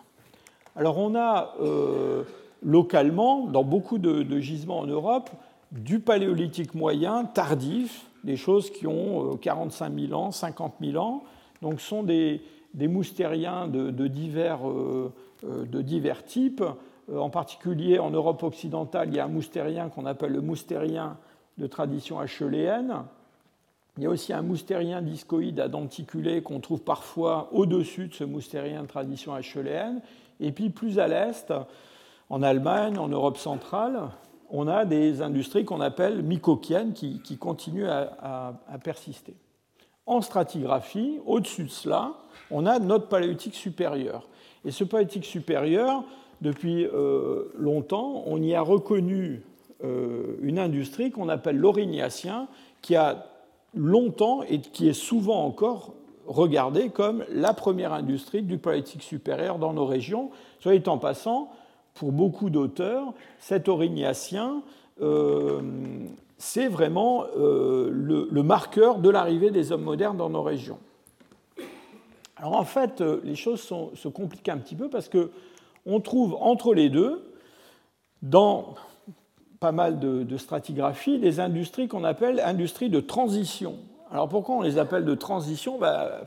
[0.76, 2.24] Alors on a euh,
[2.62, 5.30] localement, dans beaucoup de, gisements en Europe,
[5.72, 11.24] du paléolithique moyen tardif, des choses qui ont 45 euh, 000 ans, 50 000 ans,
[11.62, 12.42] donc sont des,
[12.76, 16.64] moustériens de, divers, euh, de, divers, types.
[17.14, 21.18] En particulier, en Europe occidentale, il y a un moustérien qu'on appelle le moustérien
[21.58, 23.04] de tradition acheléenne,
[24.00, 28.24] il y a aussi un moustérien discoïde à denticulé qu'on trouve parfois au-dessus de ce
[28.24, 30.02] moustérien de tradition acheléenne.
[30.40, 31.52] Et puis plus à l'est,
[32.30, 34.10] en Allemagne, en Europe centrale,
[34.52, 39.36] on a des industries qu'on appelle mycokiennes qui, continuent à, persister.
[40.06, 42.14] En stratigraphie, au-dessus de cela,
[42.50, 44.28] on a notre paléolithique supérieur.
[44.66, 46.04] Et ce paléolithique supérieur,
[46.42, 49.44] depuis euh, longtemps, on y a reconnu
[49.84, 52.48] euh, une industrie qu'on appelle l'orignacien,
[52.82, 53.26] qui a
[53.76, 55.94] longtemps et qui est souvent encore
[56.26, 60.32] regardée comme la première industrie du politique supérieur dans nos régions.
[60.60, 61.52] Soit en passant,
[61.94, 64.62] pour beaucoup d'auteurs, cet orignacien,
[65.02, 65.62] euh,
[66.38, 70.80] c'est vraiment euh, le, marqueur de l'arrivée des hommes modernes dans nos régions.
[72.38, 75.32] Alors en fait, euh, les choses se compliquent un petit peu parce que
[75.86, 77.34] on trouve entre les deux,
[78.22, 78.76] dans
[79.60, 83.76] pas mal de, stratigraphies, des industries qu'on appelle industries de transition.
[84.12, 85.78] Alors pourquoi on les appelle de transition?
[85.78, 86.22] Bah,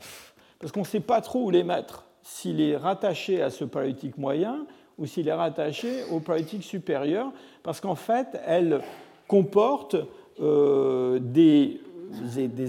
[0.59, 4.17] Parce qu'on ne sait pas trop où les mettre, s'il est rattaché à ce paléolithique
[4.17, 4.65] moyen
[4.97, 7.31] ou s'il est rattaché au paléolithique supérieur,
[7.63, 8.81] parce qu'en fait, elles
[9.27, 9.97] comportent
[10.41, 11.79] euh, des,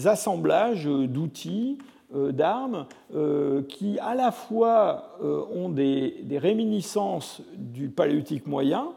[0.07, 1.79] assemblages d'outils,
[2.15, 8.89] euh, d'armes, euh, qui à la fois ont des, des réminiscences du paléolithique moyen,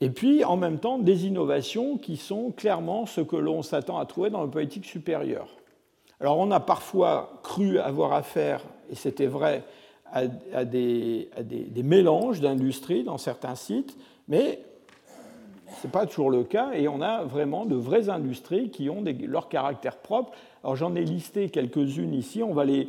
[0.00, 4.06] et puis en même temps des innovations qui sont clairement ce que l'on s'attend à
[4.06, 5.48] trouver dans le politique supérieur.
[6.20, 9.64] Alors on a parfois cru avoir affaire, et c'était vrai,
[10.12, 11.28] à, des,
[11.82, 13.96] mélanges d'industries dans certains sites,
[14.28, 14.60] mais
[15.80, 19.02] ce n'est pas toujours le cas, et on a vraiment de vraies industries qui ont
[19.26, 20.32] leur caractère propre.
[20.62, 22.88] Alors j'en ai listé quelques-unes ici, on va les,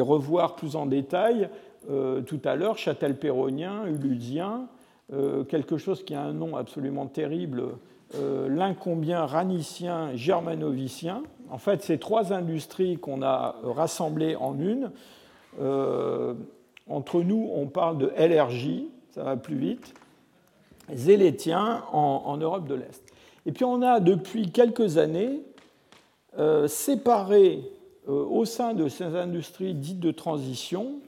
[0.00, 1.50] revoir plus en détail
[1.90, 4.68] euh, tout à l'heure, Châtel-Péronnien, Uludien,
[5.12, 7.64] euh, quelque chose qui a un nom absolument terrible,
[8.14, 11.22] euh, l'incombien ranicien germanovicien.
[11.50, 14.90] En fait, ces trois industries qu'on a rassemblées en une,
[15.60, 16.34] euh,
[16.88, 19.94] entre nous, on parle de LRJ, ça va plus vite,
[20.92, 23.02] zélétien en, Europe de l'Est.
[23.46, 25.40] Et puis on a depuis quelques années
[26.66, 27.62] séparé
[28.06, 31.00] au sein de ces industries dites de transition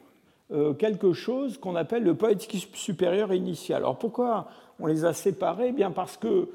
[0.53, 3.79] euh, quelque chose qu'on appelle le politique supérieur initial.
[3.79, 4.47] Alors pourquoi
[4.79, 5.69] on les a séparés?
[5.69, 6.49] Eh Bien parce que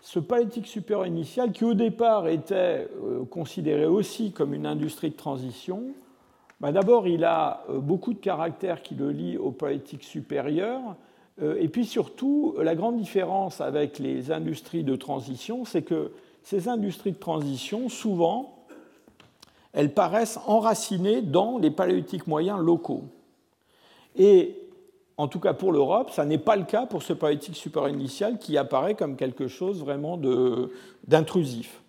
[0.00, 5.16] ce politique supérieur initial, qui au départ était euh, considéré aussi comme une industrie de
[5.16, 5.82] transition,
[6.64, 10.80] bah, d'abord il a euh, beaucoup de caractères qui le lient au politique supérieur,
[11.58, 16.12] et puis surtout la grande différence avec les industries de transition, c'est que
[16.44, 18.64] ces industries de transition, souvent,
[19.72, 23.02] elles paraissent enracinées dans les paléolithiques moyens locaux.
[24.16, 24.56] Et
[25.18, 28.38] en tout cas pour l'Europe, ça n'est pas le cas pour ce paléolithique supérieur initial
[28.38, 30.18] qui apparaît comme quelque chose vraiment
[31.06, 31.82] d'intrusif.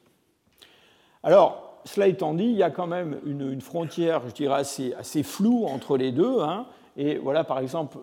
[1.23, 4.61] Alors, cela étant dit, il y a quand même une, frontière, je dirais,
[4.97, 6.41] assez, floue entre les deux.
[6.41, 6.65] Hein.
[6.97, 7.97] Et voilà, par exemple,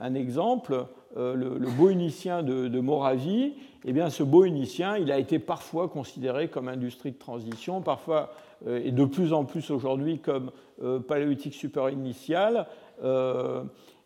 [0.00, 0.86] un exemple,
[1.16, 3.54] le, le de, de, Moravie.
[3.84, 8.30] Eh bien, ce boénicien, il a été parfois considéré comme industrie de transition, parfois
[8.66, 10.52] et de plus en plus aujourd'hui comme
[11.08, 12.66] paléolithique super initial.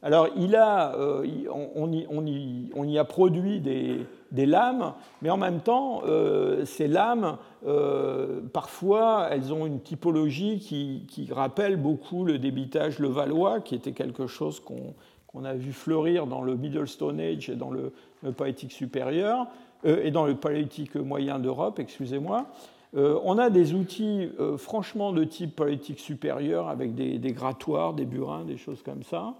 [0.03, 1.27] Alors, il a, euh,
[1.75, 9.29] on, y, a produit des, lames, mais en même temps, euh, ces lames, euh, parfois,
[9.31, 15.45] elles ont une typologie qui, rappelle beaucoup le débitage levallois, qui était quelque chose qu'on
[15.45, 17.93] a vu fleurir dans le Middle Stone Age et dans le,
[18.37, 19.47] paléolithique supérieur,
[19.85, 22.47] et dans le paléolithique moyen d'Europe, excusez-moi.
[22.95, 28.57] on a des outils franchement de type paléolithique supérieur avec des, grattoirs, des burins, des
[28.57, 29.35] choses comme ça.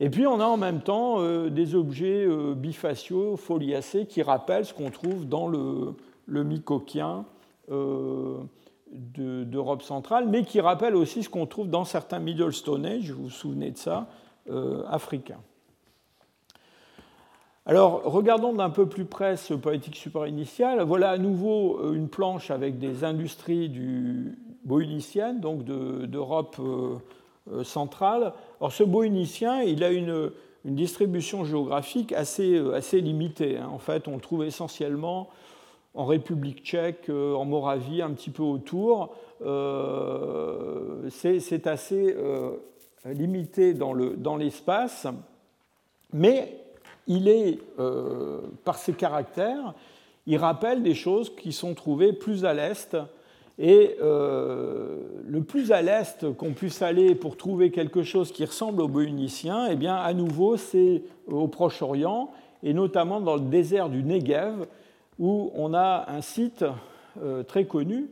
[0.00, 4.64] Et puis on a en même temps euh, des objets euh, bifaciaux, foliacés, qui rappellent
[4.64, 5.94] ce qu'on trouve dans le,
[6.26, 7.24] le mycoquien
[7.70, 8.38] euh,
[8.92, 13.24] d'Europe centrale, mais qui rappellent aussi ce qu'on trouve dans certains Middle Stone Age, vous
[13.24, 14.08] vous souvenez de ça,
[14.88, 15.42] africains.
[17.66, 20.80] Alors, regardons d'un peu plus près ce poétique super initial.
[20.80, 26.56] Voilà à nouveau une planche avec des industries du boïnicienne, donc d'Europe
[27.62, 30.30] centrale, Or, ce boïnicien, il a une,
[30.64, 33.56] distribution géographique assez, euh, assez limitée.
[33.56, 33.70] Hein.
[33.72, 35.30] En fait, on le trouve essentiellement
[35.94, 39.14] en République tchèque, euh, en Moravie, un petit peu autour.
[39.40, 42.14] Euh, c'est assez
[43.06, 45.06] limité dans l'espace,
[46.12, 46.58] mais
[47.06, 47.58] il est,
[48.64, 49.74] par ses caractères,
[50.26, 52.96] il rappelle des choses qui sont trouvées plus à l'est
[53.58, 58.80] et euh, le plus à l'est qu'on puisse aller pour trouver quelque chose qui ressemble
[58.80, 62.30] au bohunicien, eh bien, à nouveau, c'est au Proche-Orient,
[62.62, 64.66] et notamment dans le désert du Negev,
[65.18, 66.64] où on a un site
[67.20, 68.06] euh, très connu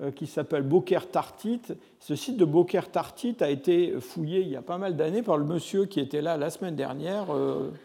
[0.00, 1.62] euh, qui s'appelle Boker Tartit.
[1.98, 5.36] Ce site de Boker Tartit a été fouillé il y a pas mal d'années par
[5.36, 7.26] le monsieur qui était là la semaine dernière,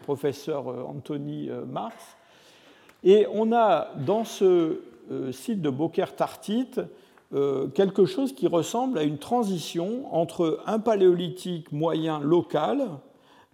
[0.02, 2.16] professeur Anthony Mars.
[3.04, 4.80] Et on a dans ce
[5.30, 6.70] site de Boker Tartit
[7.34, 12.88] euh, quelque chose qui ressemble à une transition entre un paléolithique moyen local,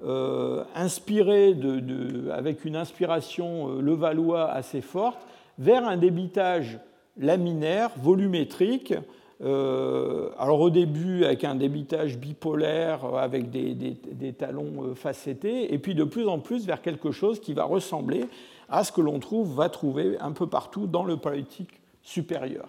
[0.04, 5.26] euh, inspiré de, avec une inspiration euh, levallois assez forte,
[5.58, 6.78] vers un débitage
[7.16, 8.94] laminaire, volumétrique,
[9.40, 16.26] alors au début avec un débitage bipolaire avec des, talons facettés, et puis de plus
[16.26, 18.24] en plus vers quelque chose qui va ressembler
[18.70, 22.68] à ce que l'on va trouver un peu partout dans le paléolithique supérieur.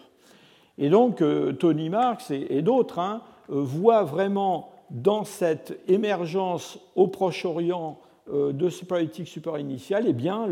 [0.78, 7.08] Et donc, euh, Tony Marx et, d'autres hein, euh, voient vraiment dans cette émergence au
[7.08, 8.00] Proche-Orient
[8.32, 10.48] euh, de ce politique super initial, eh bien,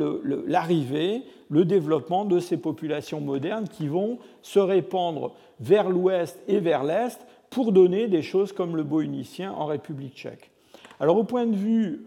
[0.48, 6.84] l'arrivée, le, développement de ces populations modernes qui vont se répandre vers l'ouest et vers
[6.84, 10.52] l'est pour donner des choses comme le bohunicien en République tchèque.
[11.00, 12.06] Alors, au point de vue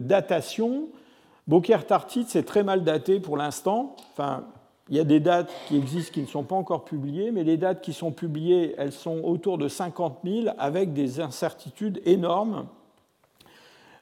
[0.00, 0.88] datation,
[1.46, 3.96] Boker Tartit, c'est très mal daté pour l'instant.
[4.12, 4.44] Enfin,
[4.90, 7.56] il y a des dates qui existent qui ne sont pas encore publiées, mais les
[7.56, 12.66] dates qui sont publiées, elles sont autour de 50 000 avec des incertitudes énormes.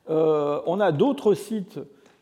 [0.09, 1.81] Euh, on a d'autres sites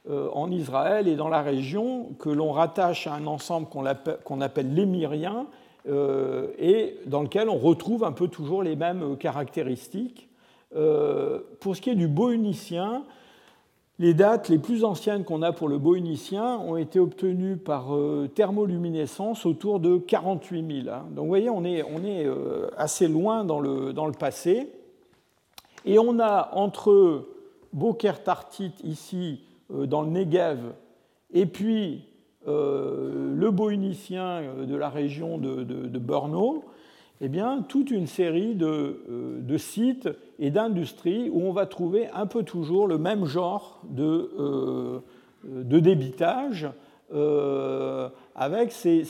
[0.09, 4.19] euh, en Israël et dans la région que l'on rattache à un ensemble qu'on appelle,
[4.41, 5.47] appelle l'émirien
[5.87, 10.29] euh, et dans lequel on retrouve un peu toujours les mêmes caractéristiques.
[11.61, 13.05] pour ce qui est du bohunicien,
[13.99, 18.29] les dates les plus anciennes qu'on a pour le bohunicien ont été obtenues par euh,
[18.35, 20.95] thermoluminescence autour de 48 000.
[20.95, 21.05] Hein.
[21.11, 21.85] Donc vous voyez, on est,
[22.27, 24.69] euh, assez loin dans le, passé.
[25.85, 27.29] Et on a entre
[27.73, 30.59] Boker Tartit ici euh, dans le Negev
[31.33, 32.07] et puis
[32.47, 36.63] le bohunicien de la région de, de, de Brno,
[37.25, 42.27] eh bien, toute une série euh, de, sites et d'industries où on va trouver un
[42.27, 45.01] peu toujours le même genre de, euh,
[45.63, 46.69] débitage
[47.15, 49.07] euh, avec ces,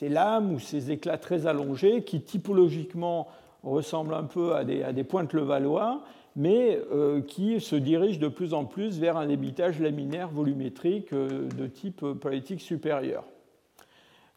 [0.00, 3.28] lames ou ces éclats très allongés qui typologiquement
[3.62, 6.04] ressemblent un peu à des, pointes levallois,
[6.36, 6.80] mais
[7.26, 12.62] qui se dirigent de plus en plus vers un débitage laminaire volumétrique de type politique
[12.62, 13.24] supérieur.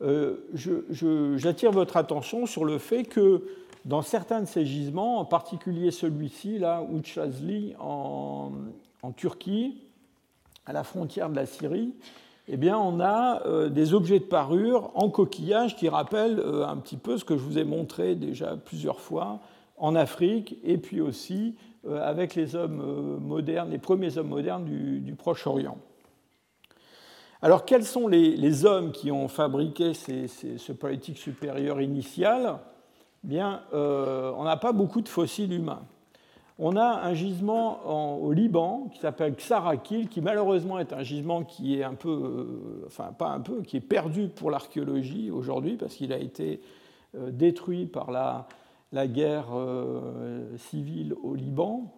[0.01, 0.37] Euh,
[1.35, 3.43] j'attire votre attention sur le fait que
[3.85, 8.51] dans certains de ces gisements, en particulier celui-ci, là, Uchazli, en,
[9.15, 9.81] Turquie,
[10.65, 11.93] à la frontière de la Syrie,
[12.47, 16.77] eh bien, on a euh, des objets de parure en coquillage qui rappellent euh, un
[16.77, 19.39] petit peu ce que je vous ai montré déjà plusieurs fois
[19.77, 21.55] en Afrique et puis aussi
[21.89, 25.77] avec les hommes modernes, les premiers hommes modernes du Proche-Orient.
[27.41, 32.59] Alors, quels sont les, hommes qui ont fabriqué ce politique supérieur initial?
[33.23, 35.83] Bien, euh, on n'a pas beaucoup de fossiles humains.
[36.57, 41.79] On a un gisement au Liban qui s'appelle Xarakil, qui malheureusement est un gisement qui
[41.79, 45.95] est un peu, euh, enfin pas un peu, qui est perdu pour l'archéologie aujourd'hui parce
[45.95, 46.59] qu'il a été
[47.15, 48.49] euh, détruit par la,
[48.91, 49.47] la guerre
[50.57, 51.93] civile au Liban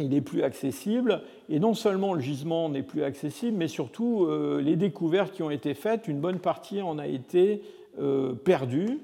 [0.00, 1.22] il n'est plus accessible.
[1.48, 5.50] Et non seulement le gisement n'est plus accessible, mais surtout euh, les découvertes qui ont
[5.50, 7.62] été faites, une bonne partie en a été
[8.00, 8.98] euh, perdue.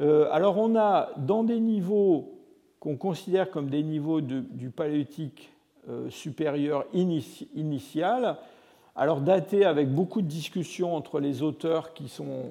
[0.00, 2.32] Euh, alors on a dans des niveaux
[2.80, 5.52] qu'on considère comme des niveaux du paléolithique
[6.08, 8.38] supérieur initial,
[8.96, 12.44] alors datés avec beaucoup de discussions entre les auteurs qui sont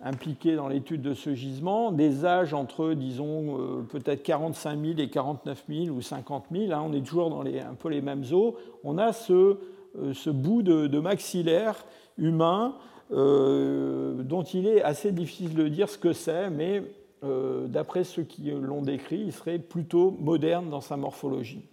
[0.00, 5.08] impliqués dans l'étude de ce gisement, des âges entre, disons, euh, peut-être 45 000 et
[5.08, 8.24] 49 000 ou 50 000, hein, on est toujours dans les, un peu les mêmes
[8.32, 9.56] eaux, on a ce,
[9.98, 11.84] euh, bout de, maxillaire
[12.18, 12.74] humain
[13.12, 16.82] euh, dont il est assez difficile de dire ce que c'est, mais
[17.68, 21.64] d'après ceux qui l'ont décrit, il serait plutôt moderne dans sa morphologie.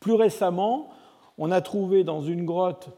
[0.00, 0.88] Plus récemment,
[1.36, 2.88] on a trouvé dans une grotte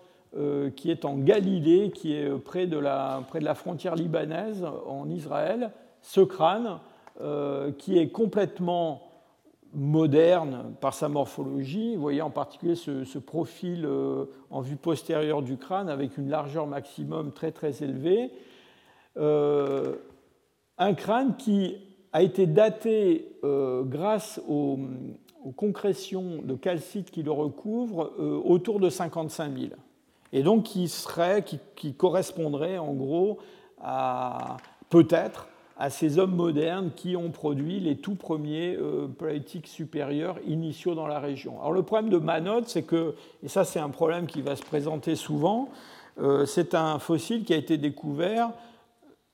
[0.77, 5.11] qui est en Galilée, qui est près de, la, près de la frontière libanaise en
[5.11, 6.79] Israël, ce crâne
[7.21, 9.03] euh, qui est complètement
[9.75, 11.95] moderne par sa morphologie.
[11.95, 16.67] Vous voyez en particulier ce, profil euh, en vue postérieure du crâne avec une largeur
[16.67, 18.31] maximum très très élevée.
[19.17, 21.77] un crâne qui
[22.13, 24.79] a été daté grâce aux,
[25.45, 28.13] aux, concrétions de calcite qui le recouvrent
[28.45, 29.71] autour de 55 000
[30.33, 31.45] et donc qui, serait,
[31.77, 33.39] qui, correspondrait en gros
[33.83, 34.57] à
[34.91, 40.95] peut-être à ces hommes modernes qui ont produit les tout premiers euh, politiques supérieurs initiaux
[40.95, 41.59] dans la région.
[41.59, 44.63] Alors le problème de Manod, c'est que, et ça c'est un problème qui va se
[44.63, 45.71] présenter souvent,
[46.21, 48.51] euh, c'est un fossile qui a été découvert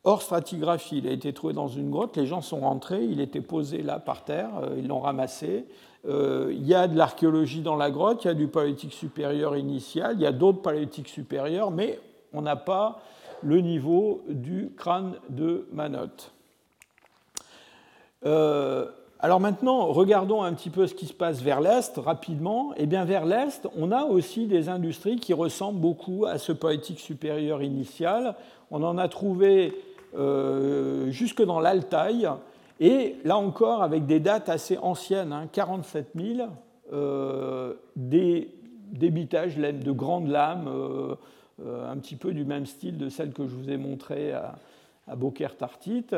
[0.09, 0.99] hors stratigraphie.
[0.99, 3.99] Il a été trouvé dans une grotte, les gens sont rentrés, il était posé là
[3.99, 5.67] par terre, euh, ils l'ont ramassé,
[6.09, 9.55] euh, il y a de l'archéologie dans la grotte, il y a du paléolithique supérieur
[9.57, 12.01] initial, il y a d'autres paléolithiques supérieurs, mais
[12.33, 13.03] on n'a pas
[13.43, 16.33] le niveau du crâne de Manotte.
[18.25, 18.87] Euh,
[19.21, 22.73] alors maintenant, regardons un petit peu ce qui se passe vers l'Est rapidement.
[22.77, 27.01] Eh bien vers l'Est, on a aussi des industries qui ressemblent beaucoup à ce paléolithique
[27.01, 28.37] supérieur initial.
[28.71, 29.75] On en a trouvé
[30.15, 32.29] jusque dans l'Altaï,
[32.81, 36.49] et là encore, avec des dates assez anciennes, 47 hein, 000,
[36.93, 38.55] euh, des
[38.93, 41.15] débitages de grandes lames, euh,
[41.65, 44.57] euh, un petit peu du même style de celle que je vous ai montrée à,
[45.09, 46.15] à Beaucaire-Tartite.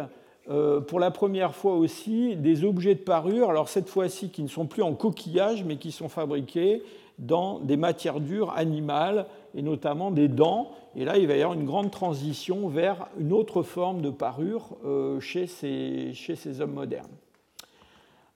[0.86, 4.66] pour la première fois aussi, des objets de parure, alors cette fois-ci qui ne sont
[4.66, 6.82] plus en coquillage, mais qui sont fabriqués
[7.18, 10.72] dans des matières dures animales, et notamment des dents.
[10.96, 14.76] Et là, il va y avoir une grande transition vers une autre forme de parure
[14.84, 17.10] euh, chez ces, hommes modernes.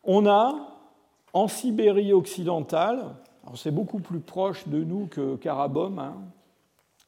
[0.05, 0.69] On a
[1.33, 3.07] en Sibérie occidentale,
[3.55, 6.15] c'est beaucoup plus proche de nous que Karabom, hein,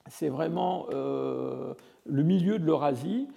[0.08, 3.28] c'est vraiment euh, le milieu de l'Eurasie,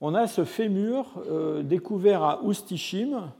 [0.00, 3.32] on a ce fémur euh, découvert à Oustishim,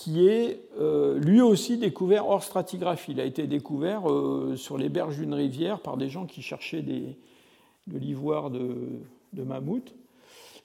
[0.00, 3.12] qui est euh, lui aussi découvert hors stratigraphie.
[3.12, 6.80] Il a été découvert euh, sur les berges d'une rivière par des gens qui cherchaient
[6.80, 9.02] de l'ivoire de,
[9.34, 9.94] mammouth.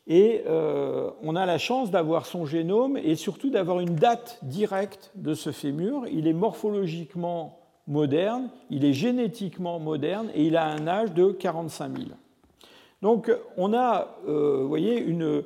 [0.08, 5.12] Et euh, on a la chance d'avoir son génome et surtout d'avoir une date directe
[5.16, 6.04] de ce fémur.
[6.10, 11.98] Il est morphologiquement moderne, il est génétiquement moderne et il a un âge de 45
[11.98, 12.10] 000.
[13.02, 15.44] Donc on a, vous voyez, une,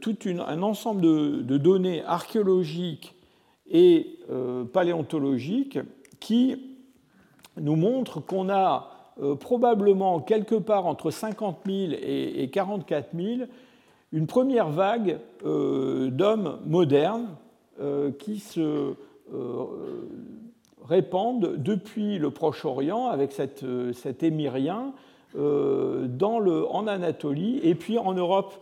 [0.00, 3.14] tout un ensemble de, données archéologiques
[3.70, 5.78] et euh, paléontologiques
[6.18, 6.56] qui
[7.56, 13.42] nous montrent qu'on a euh, probablement quelque part entre 50 000 et, 44 000
[14.12, 17.28] une première vague d'hommes modernes
[18.18, 18.94] qui se
[20.84, 24.92] répandent depuis le Proche-Orient avec cet émirien
[25.38, 28.52] en Anatolie et puis en Europe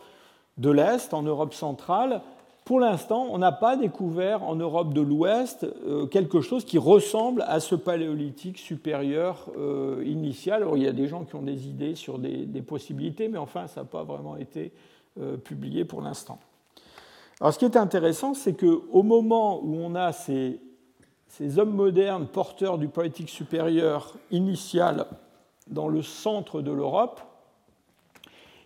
[0.58, 2.20] de l'Est, en Europe centrale.
[2.68, 7.42] Pour l'instant, on n'a pas découvert en Europe de l'Ouest euh, quelque chose qui ressemble
[7.48, 10.62] à ce paléolithique supérieur euh, initial.
[10.62, 13.68] Alors, il y a des gens qui ont des idées sur des, possibilités, mais enfin,
[13.68, 14.72] ça n'a pas vraiment été
[15.18, 16.38] euh, publié pour l'instant.
[17.40, 20.60] Alors, ce qui est intéressant, c'est qu'au moment où on a ces,
[21.28, 25.06] ces hommes modernes porteurs du paléolithique supérieur initial
[25.68, 27.22] dans le centre de l'Europe,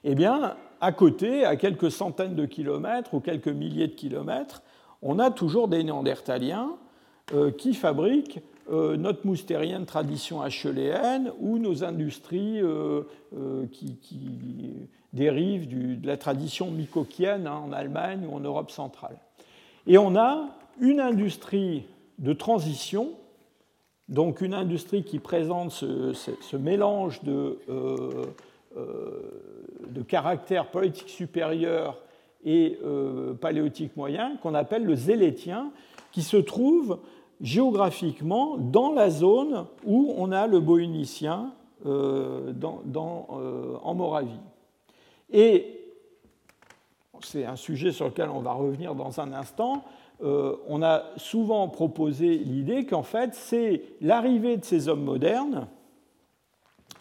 [0.02, 4.62] eh bien, à côté, à quelques centaines de kilomètres ou quelques milliers de kilomètres,
[5.00, 6.76] on a toujours des néandertaliens
[7.32, 12.60] euh, qui fabriquent notre moustérienne tradition acheuléenne ou nos industries
[13.72, 13.98] qui,
[15.12, 19.18] dérivent de la tradition mycokienne hein, en Allemagne ou en Europe centrale.
[19.86, 20.48] Et on a
[20.80, 21.84] une industrie
[22.18, 23.10] de transition,
[24.08, 28.24] donc une industrie qui présente ce, mélange de, euh, euh,
[28.76, 32.00] de caractères politiques supérieurs
[32.44, 35.70] et euh, paléotique moyen, qu'on appelle le zélétien,
[36.10, 36.98] qui se trouve
[37.40, 41.52] géographiquement dans la zone où on a le bohunicien
[41.84, 43.28] dans,
[43.82, 44.38] en Moravie.
[45.32, 45.82] Et
[47.24, 49.84] c'est un sujet sur lequel on va revenir dans un instant,
[50.22, 55.66] euh, on a souvent proposé l'idée qu'en fait, c'est l'arrivée de ces hommes modernes,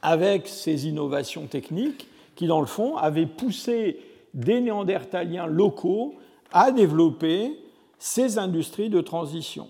[0.01, 3.99] avec ces innovations techniques, qui, dans le fond, avaient poussé
[4.33, 6.15] des néandertaliens locaux
[6.51, 7.57] à développer
[7.99, 9.67] ces industries de transition.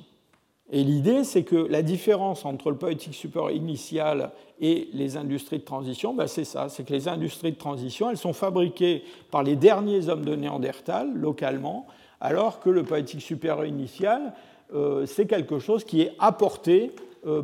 [0.74, 5.66] Et l'idée, c'est que la différence entre le poétique super initial et les industries de
[5.66, 9.58] transition, ben c'est ça, c'est que les industries de transition, elles sont fabriquées par les
[9.58, 11.88] derniers hommes de Néandertal, localement,
[12.22, 14.34] alors que le poétique supérieur initial,
[14.74, 16.94] euh, c'est quelque chose qui est apporté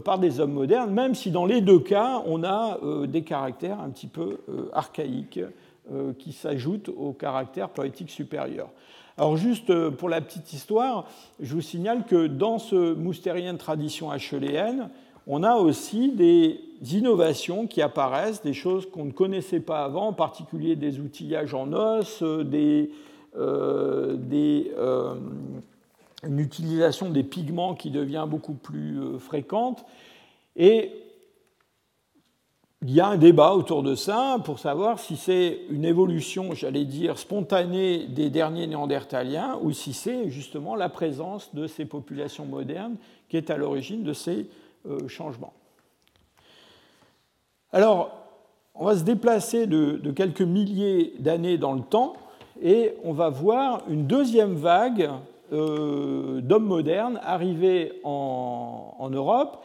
[0.04, 3.80] par des hommes modernes, même si dans les deux cas, on a euh, des caractères
[3.80, 4.40] un petit peu
[4.74, 5.40] archaïques
[6.20, 8.68] qui s'ajoutent au caractère poétique supérieur.
[9.18, 11.06] Alors juste pour la petite histoire,
[11.40, 14.90] je vous signale que dans ce moustérienne tradition acheuléenne,
[15.28, 16.60] on a aussi des
[16.92, 21.74] innovations qui apparaissent, des choses qu'on ne connaissait pas avant, en particulier des outillages en
[21.74, 22.92] os, des,
[23.38, 25.16] euh, des, euh,
[26.24, 29.86] une utilisation des pigments qui devient beaucoup plus euh, fréquente.
[30.56, 30.92] Et
[32.82, 36.86] il y a un débat autour de ça pour savoir si c'est une évolution, j'allais
[36.86, 42.96] dire, spontanée des derniers néandertaliens ou si c'est justement la présence de ces populations modernes
[43.30, 44.48] qui est à l'origine de ces
[45.08, 45.54] changements.
[47.72, 48.12] Alors,
[48.76, 52.14] on va se déplacer de quelques milliers d'années dans le temps
[52.62, 55.10] et on va voir une deuxième vague
[55.54, 59.64] euh, d'hommes modernes arriver en, Europe.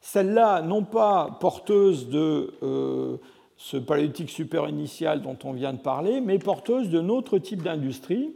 [0.00, 3.16] Celle-là, non pas porteuse de euh,
[3.56, 8.34] ce paléolithique super initial dont on vient de parler, mais porteuse d'un autre type d'industrie,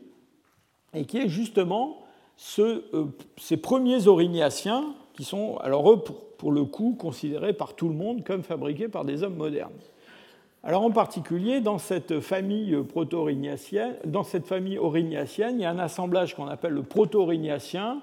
[0.95, 1.99] et qui est justement
[2.59, 6.03] euh, ces premiers aurignaciens, qui sont, alors eux,
[6.39, 9.73] pour le coup, considérés par tout le monde comme fabriqués par des hommes modernes.
[10.65, 13.97] Alors en particulier, dans cette famille proto aurignacienne,
[15.57, 18.01] il y a un assemblage qu'on appelle le proto-aurignacien,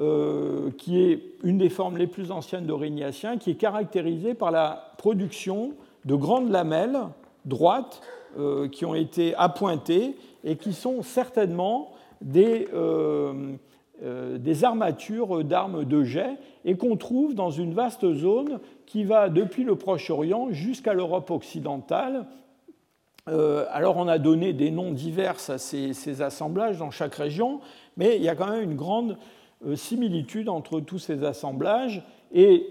[0.00, 4.92] euh, qui est une des formes les plus anciennes d'aurignacien, qui est caractérisé par la
[4.98, 6.98] production de grandes lamelles
[7.44, 8.00] droites
[8.36, 13.54] euh, qui ont été appointées et qui sont certainement des, euh,
[14.00, 18.58] des armatures d'armes de jet et qu'on trouve dans une vaste zone
[18.92, 22.26] qui va depuis le Proche-Orient jusqu'à l'Europe occidentale.
[23.26, 27.60] Euh, alors on a donné des noms divers à ces, assemblages dans chaque région,
[27.96, 29.16] mais il y a quand même une grande
[29.66, 32.02] euh, similitude entre tous ces assemblages
[32.34, 32.66] et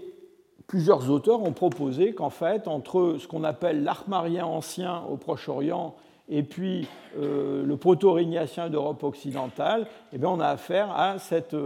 [0.68, 5.96] plusieurs auteurs ont proposé qu'en fait, entre ce qu'on appelle l'armarien ancien au Proche-Orient
[6.28, 6.86] et puis
[7.18, 11.56] euh, le proto-rignacien d'Europe occidentale, eh bien, on a affaire à cette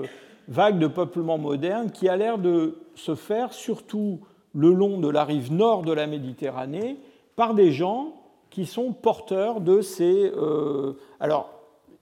[0.48, 4.20] vague de peuplement moderne qui a l'air de se faire surtout
[4.57, 6.96] le long de la rive nord de la Méditerranée
[7.36, 8.14] par des gens
[8.50, 10.32] qui sont porteurs de ces...
[10.34, 11.50] Euh, alors,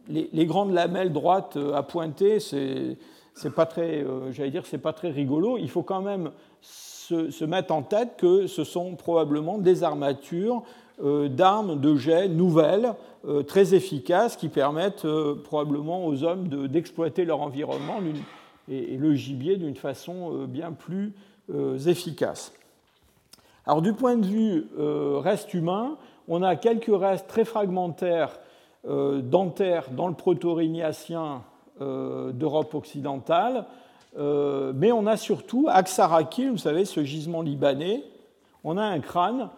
[0.09, 2.96] les, grandes lamelles droites à pointer, c'est
[3.55, 5.59] pas très, euh, j'allais dire, c'est pas très rigolo.
[5.59, 6.30] Il faut quand même
[6.61, 10.62] se, mettre en tête que ce sont probablement des armatures
[11.02, 12.94] euh, d'armes de jet nouvelles,
[13.46, 15.07] très efficaces, qui permettent
[15.44, 17.96] probablement aux hommes d'exploiter leur environnement
[18.68, 21.34] et, le gibier d'une façon bien plus euh,
[21.86, 22.53] efficaces.
[23.66, 25.97] Alors du point de vue euh, reste humain,
[26.28, 28.38] on a quelques restes très fragmentaires
[28.86, 31.42] euh, dentaires dans le proto-rignacien
[31.80, 33.66] d'Europe occidentale,
[34.16, 38.05] mais on a surtout Aksaraki, vous savez, ce gisement libanais.
[38.62, 39.51] On a un crâne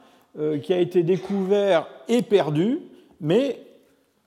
[0.63, 2.81] qui a été découvert et perdu,
[3.21, 3.67] mais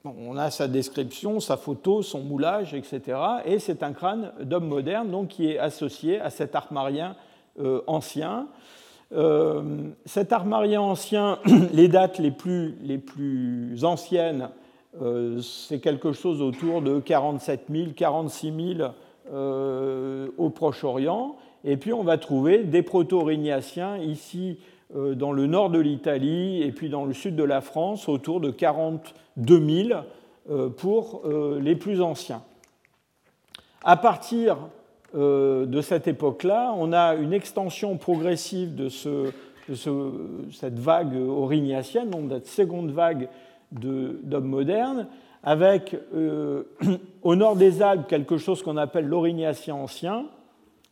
[0.06, 3.18] on a sa description, sa photo, son moulage, etc.
[3.46, 7.29] Et c'est un crâne d'homme moderne, donc qui est associé à cet armarien euh,
[7.88, 8.48] ancien.
[9.12, 11.40] Euh, cet armarien ancien,
[11.74, 14.50] les dates les plus, anciennes,
[15.02, 18.90] euh, c'est quelque chose autour de 47 000, 46 000
[20.38, 21.36] au Proche-Orient.
[21.64, 24.58] Et puis on va trouver des proto-aurignaciens ici
[24.96, 28.50] dans le nord de l'Italie et puis dans le sud de la France autour de
[28.50, 29.86] 42
[30.48, 31.22] 000 pour
[31.62, 32.42] les plus anciens.
[33.84, 34.58] À partir
[35.14, 42.92] de cette époque-là, on a une extension progressive de, cette vague aurignacienne, donc cette seconde
[42.92, 43.30] vague
[43.72, 45.08] d'hommes modernes,
[45.44, 45.96] avec
[47.24, 50.26] au nord des Alpes quelque chose qu'on appelle l'Aurignacien ancien,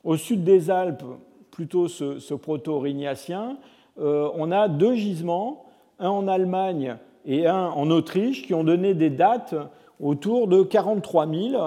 [0.03, 1.03] au sud des Alpes
[1.51, 3.57] plutôt ce, proto-aurignacien,
[3.97, 5.65] on a deux gisements,
[5.99, 9.55] un en Allemagne et un en Autriche, qui ont donné des dates
[9.99, 11.63] autour de 43 000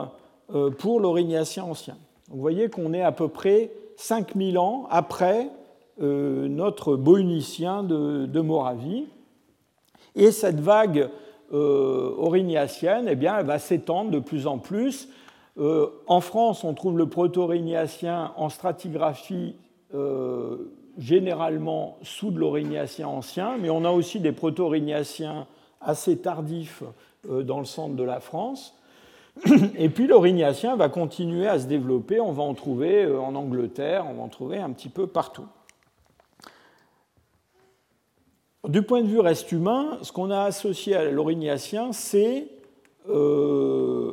[0.54, 1.96] euh, pour l'Aurignacien ancien.
[2.30, 5.50] Vous voyez qu'on est à peu près 5000 ans après
[6.00, 9.06] euh, notre Bohunicien de, Moravie.
[10.14, 11.10] Et cette vague
[11.52, 15.08] euh, aurignacienne eh va s'étendre de plus en plus.
[15.58, 19.56] en France, on trouve le proto-aurignacien en stratigraphie
[20.96, 25.46] généralement sous de l'aurignacien ancien, mais on a aussi des proto-aurignaciens
[25.80, 26.84] assez tardifs
[27.28, 28.79] dans le centre de la France.
[29.78, 34.06] Et puis l'orignacien va continuer à se développer, on va en trouver euh, en Angleterre,
[34.08, 35.46] on va en trouver un petit peu partout.
[38.68, 42.48] Du point de vue reste humain, ce qu'on a associé à l'orignacien, c'est
[43.08, 44.12] euh,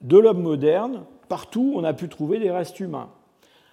[0.00, 1.04] de l'homme moderne.
[1.28, 3.10] Partout, on a pu trouver des restes humains.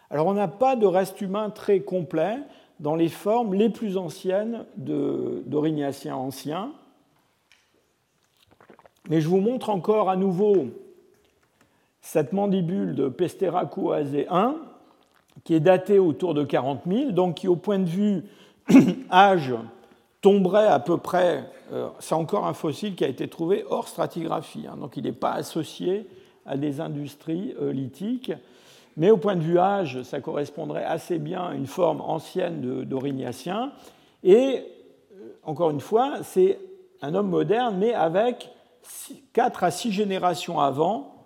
[0.10, 2.40] Alors, on n'a pas de restes humains très complets
[2.80, 6.72] dans les formes les plus anciennes d'orignacien ancien.
[9.10, 10.68] Mais je vous montre encore à nouveau
[12.02, 14.56] cette mandibule de Pesteracuaceae 1,
[15.44, 18.24] qui est datée autour de 40 000, donc qui, au point de vue
[19.12, 19.54] âge,
[20.22, 21.50] tomberait à peu près.
[21.72, 25.12] Euh, c'est encore un fossile qui a été trouvé hors stratigraphie, hein, donc il n'est
[25.12, 26.08] pas associé
[26.46, 28.34] à des industries euh, lithiques.
[28.96, 33.72] Mais au point de vue âge, ça correspondrait assez bien à une forme ancienne d'orignacien.
[34.24, 34.64] Et,
[35.14, 36.60] euh, encore une fois, c'est
[37.02, 38.50] un homme moderne, mais avec
[39.34, 41.26] 4 à 6 générations avant,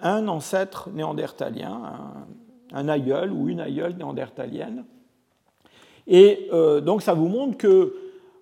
[0.00, 2.24] un ancêtre néandertalien,
[2.72, 4.84] un, aïeul ou une aïeule néandertalienne.
[6.06, 7.94] Et euh, donc ça vous montre que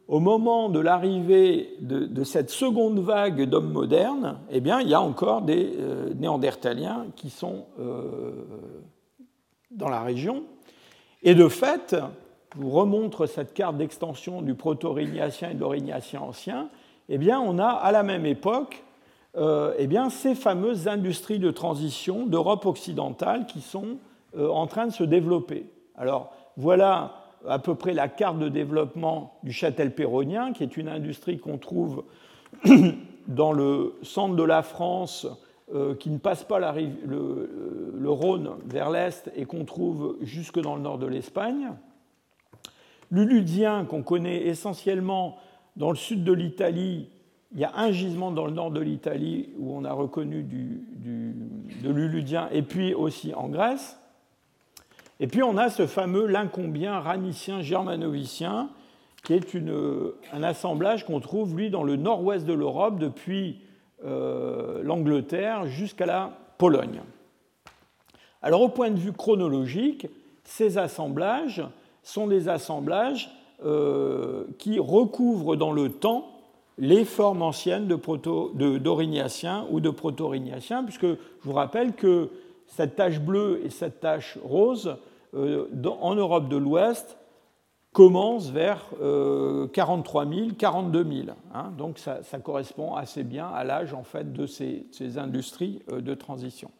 [0.06, 5.00] au moment de l'arrivée de, cette seconde vague d'hommes modernes, eh bien, il y a
[5.00, 8.32] encore des euh, néandertaliens qui sont euh,
[9.70, 10.44] dans la région.
[11.22, 11.96] Et de fait,
[12.54, 16.68] je vous remontre cette carte d'extension du proto-aurignacien et de l'orignacien ancien,
[17.08, 18.84] eh bien, on a à la même époque
[19.36, 23.98] euh, eh bien, ces fameuses industries de transition d'Europe occidentale qui sont
[24.36, 25.66] euh, en train de se développer.
[25.96, 27.14] Alors, voilà
[27.48, 31.58] à peu près la carte de développement du châtel péronien, qui est une industrie qu'on
[31.58, 32.04] trouve
[33.28, 35.26] dans le centre de la France,
[35.74, 40.82] euh, qui ne passe pas le, Rhône vers l'est et qu'on trouve jusque dans le
[40.82, 41.72] nord de l'Espagne.
[43.10, 45.38] L'Uludien, qu'on connaît essentiellement
[45.76, 47.08] dans le sud de l'Italie,
[47.52, 51.90] il y a un gisement dans le nord de l'Italie où on a reconnu de
[51.90, 53.98] l'Uludien, et puis aussi en Grèce.
[55.20, 58.70] Et puis on a ce fameux lincombien ranicien germanovicien,
[59.22, 59.56] qui est
[60.32, 63.60] un assemblage qu'on trouve, lui, dans le nord-ouest de l'Europe, depuis
[64.04, 67.00] euh, l'Angleterre jusqu'à la Pologne.
[68.42, 70.08] Alors au point de vue chronologique,
[70.42, 71.62] ces assemblages
[72.02, 73.30] sont des assemblages
[73.62, 76.28] euh, qui recouvrent dans le temps
[76.76, 82.30] les formes anciennes d'orignacien ou de proto-orignacien, puisque je vous rappelle que
[82.66, 84.96] cette tache bleue et cette tache rose,
[85.34, 85.66] euh,
[86.00, 87.16] en Europe de l'Ouest,
[87.92, 88.84] commencent vers
[89.72, 91.26] 43 000, 42 000.
[91.78, 96.70] donc ça, correspond assez bien à l'âge en fait, de ces, industries euh, de transition.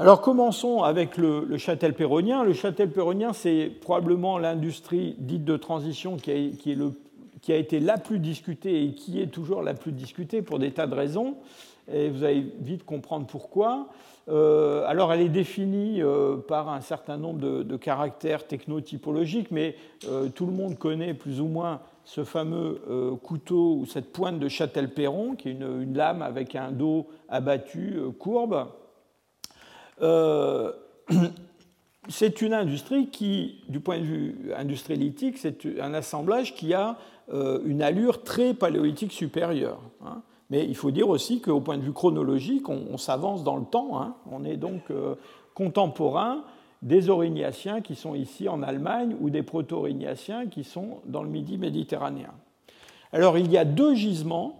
[0.00, 2.42] Alors commençons avec le, le châtel péronien.
[2.42, 6.94] Le châtel péronien, c'est probablement l'industrie dite de transition qui est le
[7.42, 10.72] qui a été la plus discutée et qui est toujours la plus discutée pour des
[10.72, 11.36] tas de raisons.
[11.92, 13.88] Et vous allez vite comprendre pourquoi.
[14.30, 19.74] Euh, alors, elle est définie euh, par un certain nombre de, caractères technotypologiques, mais
[20.08, 22.80] euh, tout le monde connaît plus ou moins ce fameux
[23.22, 28.66] couteau ou cette pointe de Châtel-Perron, qui est une, lame avec un dos abattu, courbe.
[32.08, 36.98] c'est une industrie qui, du point de vue industrialitique, c'est un assemblage qui a
[37.32, 39.80] euh, une allure très paléolithique supérieure.
[40.04, 40.22] Hein.
[40.50, 44.00] Mais il faut dire aussi qu'au point de vue chronologique, on, s'avance dans le temps.
[44.00, 44.16] Hein.
[44.30, 45.14] On est donc euh,
[45.54, 46.42] contemporain
[46.82, 51.58] des aurignaciens qui sont ici en Allemagne ou des proto-aurignaciens qui sont dans le midi
[51.58, 52.32] méditerranéen.
[53.12, 54.59] Alors il y a deux gisements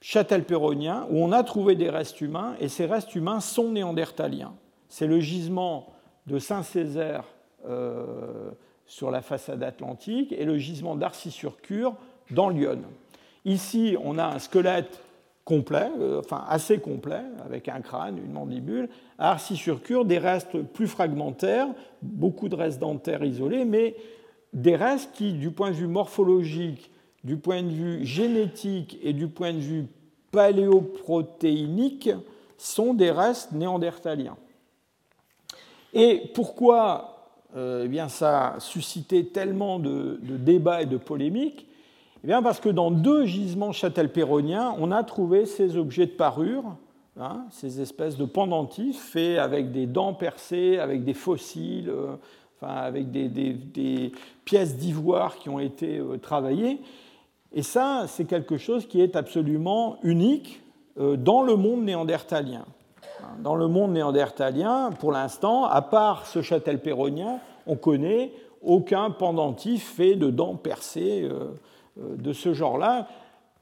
[0.00, 4.54] châtel-péroniens où on a trouvé des restes humains et ces restes humains sont néandertaliens.
[4.88, 5.92] C'est le gisement
[6.26, 7.24] de Saint-Césaire
[7.68, 8.50] euh,
[8.86, 11.94] sur la façade atlantique et le gisement d'Arcy-sur-Cure
[12.30, 12.82] dans Lyon.
[13.44, 15.00] Ici, on a un squelette
[15.44, 18.88] complet, enfin assez complet, avec un crâne, une mandibule,
[19.18, 21.68] à Arcy-sur-Cure, des restes plus fragmentaires,
[22.02, 23.96] beaucoup de restes dentaires isolés, mais
[24.52, 26.90] des restes qui, du point de vue morphologique,
[27.24, 29.86] du point de vue génétique et du point de vue
[30.30, 32.10] paléoprotéinique,
[32.56, 34.36] sont des restes néandertaliens.
[35.94, 37.20] Et pourquoi
[37.56, 41.66] euh, eh bien, ça a suscité tellement de, débats et de polémiques?
[42.22, 46.76] Eh bien Parce que dans deux gisements châtelpéroniens, on a trouvé ces objets de parure,
[47.18, 52.16] hein, ces espèces de pendentifs faits avec des dents percées, avec des fossiles, euh,
[52.60, 54.12] enfin, avec des,
[54.44, 56.80] pièces d'ivoire qui ont été euh, travaillées.
[57.52, 60.62] Et ça, c'est quelque chose qui est absolument unique
[60.96, 62.64] dans le monde néandertalien.
[63.42, 68.32] Dans le monde néandertalien, pour l'instant, à part ce châtel péronien, on connaît
[68.62, 71.54] aucun pendentif fait de dents percées euh,
[71.98, 73.08] euh, de ce genre-là,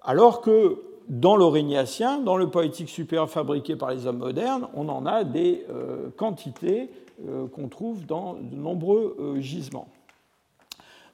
[0.02, 5.06] alors que dans l'Aurignacien, dans le poétique supérieur fabriqué par les hommes modernes, on en
[5.06, 6.90] a des euh, quantités
[7.52, 9.88] qu'on trouve dans de nombreux gisements.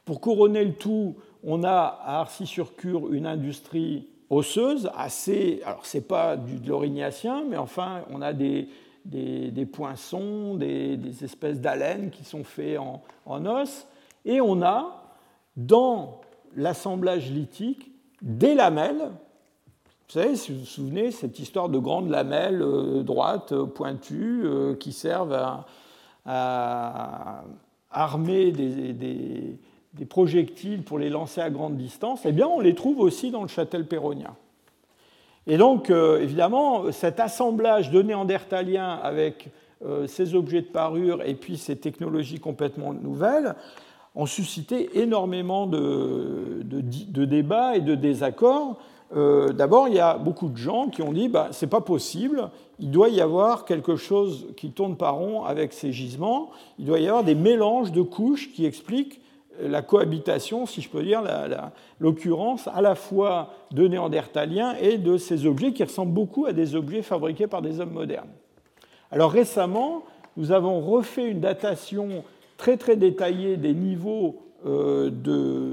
[0.04, 1.14] Pour couronner le tout,
[1.44, 5.60] on a à Arcy-sur-Cure une industrie osseuse, assez.
[5.64, 8.68] Alors, ce n'est pas de l'orignacien, mais enfin, on a des,
[9.04, 13.86] des, poinçons, des, espèces d'haleines qui sont faits en, en, os.
[14.24, 15.02] Et on a,
[15.56, 16.20] dans
[16.56, 17.90] l'assemblage lithique,
[18.22, 19.10] des lamelles.
[20.08, 24.42] Vous savez, si vous vous souvenez, cette histoire de grandes lamelles euh, droites, euh, pointues,
[24.44, 25.66] euh, qui servent à,
[26.24, 27.44] à
[27.90, 29.58] armer des des
[30.08, 33.48] projectiles pour les lancer à grande distance, eh bien, on les trouve aussi dans le
[33.48, 34.34] châtel péronien.
[35.46, 39.50] Et donc, euh, évidemment, cet assemblage de néandertaliens avec
[39.84, 43.54] euh, ces objets de parure et puis ces technologies complètement nouvelles
[44.14, 46.62] ont suscité énormément de,
[47.24, 48.78] débats et de désaccords.
[49.14, 52.50] Euh, d'abord, il y a beaucoup de gens qui ont dit bah, c'est pas possible,
[52.78, 57.00] il doit y avoir quelque chose qui tourne par rond avec ces gisements, il doit
[57.00, 59.20] y avoir des mélanges de couches qui expliquent
[59.60, 61.22] la cohabitation, si je peux dire,
[62.00, 66.74] l'occurrence à la fois de néandertaliens et de ces objets qui ressemblent beaucoup à des
[66.74, 68.30] objets fabriqués par des hommes modernes.
[69.10, 70.04] Alors récemment,
[70.36, 72.24] nous avons refait une datation
[72.56, 75.10] très très détaillée des niveaux euh,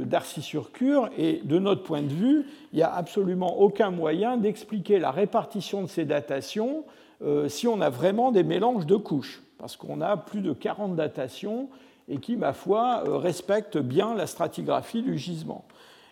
[0.06, 5.12] d'Arcy-sur-Cure et de notre point de vue, il n'y a absolument aucun moyen d'expliquer la
[5.12, 6.84] répartition de ces datations
[7.22, 10.96] euh, si on a vraiment des mélanges de couches, parce qu'on a plus de 40
[10.96, 11.70] datations
[12.12, 15.64] et qui, ma foi, euh, respecte bien la stratigraphie du gisement.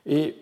[0.06, 0.36] Et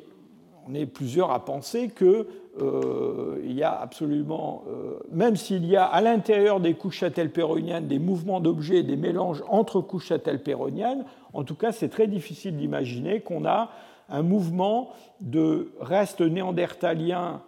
[0.70, 2.26] on est plusieurs à penser qu'il
[2.62, 8.00] euh, y a absolument, euh, même s'il y a à l'intérieur des couches châtel-péroniennes des
[8.00, 13.46] mouvements d'objets, des mélanges entre couches châtel-péroniennes, en tout cas c'est très difficile d'imaginer qu'on
[13.46, 13.72] a
[14.10, 14.92] un mouvement
[15.22, 17.42] de restes néandertaliens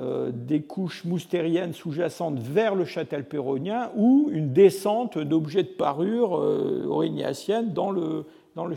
[0.00, 6.38] euh, des couches moustériennes sous-jacentes vers le châtel péronien ou une descente d'objets de parure
[6.38, 8.24] euh, aurignacienne dans le,
[8.56, 8.76] dans le.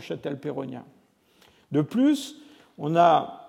[1.72, 2.36] De plus,
[2.76, 3.44] on a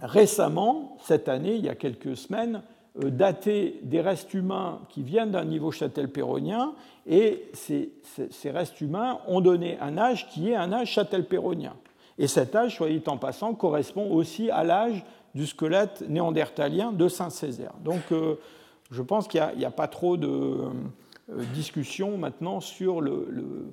[0.00, 2.62] récemment, cette année, il y a quelques semaines,
[3.02, 6.72] euh, daté des restes humains qui viennent d'un niveau châtel péronien
[7.06, 7.90] et ces,
[8.44, 11.74] restes humains ont donné un âge qui est un âge châtel péronien.
[12.18, 15.04] Et cet âge, soyez en passant, correspond aussi à l'âge
[15.34, 17.74] du squelette néandertalien de Saint-Césaire.
[17.84, 18.36] Donc euh,
[18.90, 23.72] je pense qu'il n'y a, pas trop de euh, discussion maintenant sur euh,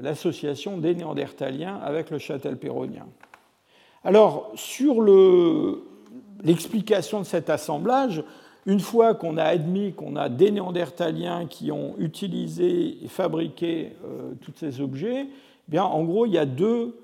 [0.00, 3.06] l'association des néandertaliens avec le châtel péronien.
[4.04, 5.02] Alors, sur
[6.44, 8.22] l'explication de cet assemblage,
[8.64, 13.96] une fois qu'on a admis qu'on a des néandertaliens qui ont utilisé et fabriqué
[14.42, 16.96] tous ces objets, eh bien, en gros, il y a deux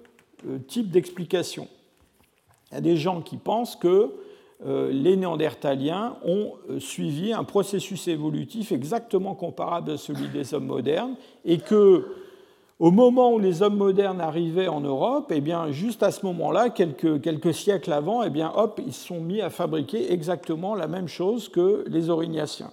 [0.69, 1.67] types d'explications.
[2.73, 4.11] Il y a des gens qui pensent que
[4.65, 10.67] euh, les Néandertaliens ont euh, suivi un processus évolutif exactement comparable à celui des hommes
[10.67, 12.07] modernes et que
[12.79, 16.71] au moment où les hommes modernes arrivaient en Europe, eh bien, juste à ce moment-là,
[16.71, 21.07] quelques, siècles avant, eh bien, hop, ils se sont mis à fabriquer exactement la même
[21.07, 22.73] chose que les Aurignaciens.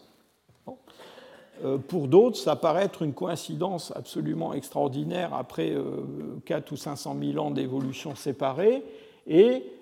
[1.63, 5.75] Euh, pour d'autres, ça paraît être une coïncidence absolument extraordinaire après
[6.45, 8.83] 4 ou 500 000 ans d'évolution séparée,
[9.27, 9.78] et euh,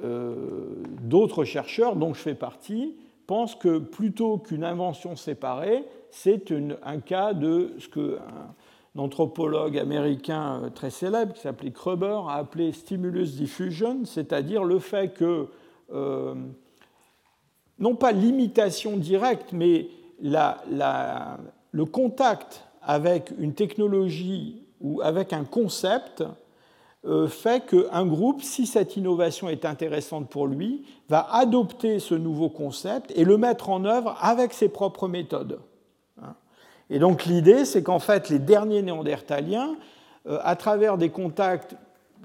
[0.00, 6.52] d'autres chercheurs, dont je fais partie, pensent que plutôt qu'une invention séparée, c'est
[6.84, 8.20] un cas de ce qu'un
[9.00, 15.14] anthropologue américain euh, très célèbre, qui s'appelait Kruber, a appelé stimulus diffusion, c'est-à-dire le fait
[15.14, 15.48] que,
[15.92, 16.34] euh,
[17.78, 19.88] non pas l'imitation directe, mais
[20.20, 26.22] le contact avec une technologie ou avec un concept
[27.28, 33.12] fait qu'un groupe, si cette innovation est intéressante pour lui, va adopter ce nouveau concept
[33.16, 35.60] et le mettre en œuvre avec ses propres méthodes.
[36.90, 39.74] Et donc l'idée, c'est qu'en fait, les derniers néandertaliens,
[40.28, 41.76] à travers des contacts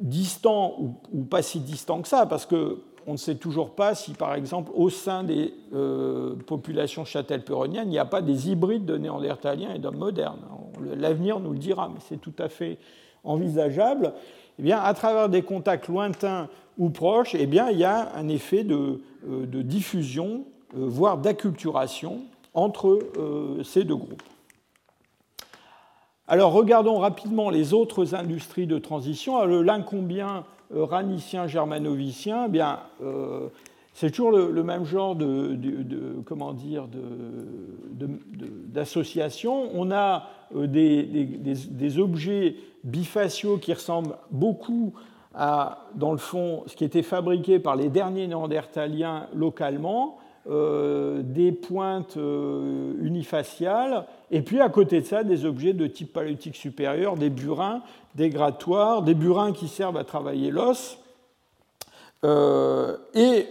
[0.02, 0.76] distants
[1.14, 4.72] ou, pas si distants que ça, parce qu'on ne sait toujours pas si, par exemple,
[4.76, 9.80] au sein des euh, populations châtel-perroniennes, il n'y a pas des hybrides de néandertaliens et
[9.80, 10.42] d'hommes modernes.
[10.96, 12.78] L'avenir nous le dira, mais c'est tout à fait
[13.24, 14.14] envisageable.
[14.64, 19.02] Eh à travers des contacts lointains ou proches, eh il y a un effet de,
[19.28, 20.46] euh, diffusion,
[20.76, 22.22] euh, voire d'acculturation
[22.54, 23.00] entre
[23.64, 24.24] ces deux groupes.
[26.28, 29.46] Alors regardons rapidement les autres industries de transition.
[29.46, 30.44] le l'incombien
[30.76, 33.48] euh, ranicien germanovicien, eh bien, euh,
[33.94, 35.58] c'est toujours le, même genre de,
[38.68, 39.70] d'association.
[39.74, 42.56] On a euh, des, objets
[42.88, 44.94] bifaciaux qui ressemblent beaucoup
[45.36, 50.18] à, dans le fond, ce qui était fabriqué par les derniers néandertaliens localement,
[50.50, 57.16] des pointes unifaciales et puis à côté de ça, des objets de type paléolithique supérieur,
[57.16, 57.82] des burins,
[58.16, 61.00] des grattoirs, des burins qui servent à travailler l'os.
[62.26, 63.48] Euh, et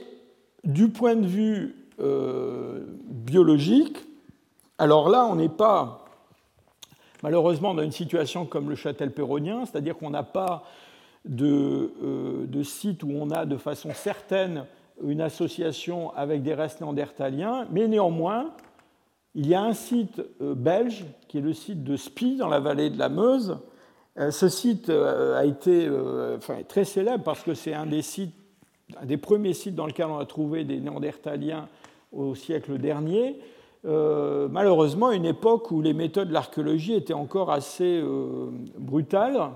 [0.64, 3.98] du point de vue euh, biologique,
[4.78, 6.04] alors là, on n'est pas
[7.26, 10.62] malheureusement dans une situation comme le châtel péronien, c'est-à-dire qu'on n'a pas
[11.24, 14.64] de, euh, de, site où on a de façon certaine
[15.02, 18.52] une association avec des restes néandertaliens, mais néanmoins,
[19.34, 22.60] il y a un site euh, belge qui est le site de Spie dans la
[22.60, 23.58] vallée de la Meuse.
[24.18, 25.90] Euh, ce site a été
[26.68, 28.36] très célèbre parce que c'est un des sites,
[29.02, 31.66] un des premiers sites dans lesquels on a trouvé des Néandertaliens
[32.12, 33.40] au siècle dernier.
[33.86, 38.02] Malheureusement, une époque où les méthodes de l'archéologie étaient encore assez
[38.78, 39.50] brutales.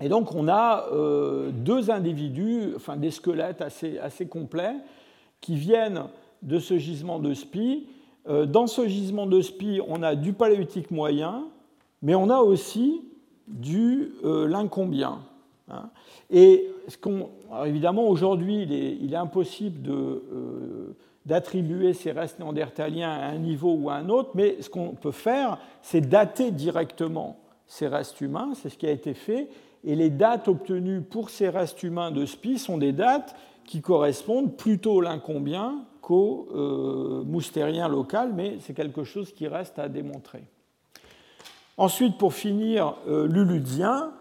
[0.00, 0.86] Et donc, on a
[1.52, 4.74] deux individus, enfin des squelettes assez, assez complets,
[5.40, 6.04] qui viennent
[6.42, 7.32] de ce gisement de
[8.28, 11.44] euh, dans ce gisement de Spi, on a du paléolithique moyen,
[12.02, 13.02] mais on a aussi
[13.46, 15.20] du euh, lincombien.
[15.70, 15.88] Hein.
[16.30, 16.68] Et
[17.64, 20.94] évidemment, aujourd'hui, il, est, impossible euh,
[21.28, 25.12] d'attribuer ces restes néandertaliens à un niveau ou à un autre, mais ce qu'on peut
[25.12, 29.48] faire, c'est dater directement ces restes humains, c'est ce qui a été fait,
[29.84, 34.56] et les dates obtenues pour ces restes humains de Spi sont des dates qui correspondent
[34.56, 40.44] plutôt au lincombien moustérien local, mais c'est quelque chose qui reste à démontrer.
[41.76, 44.12] Ensuite, pour finir, euh, l'uludien.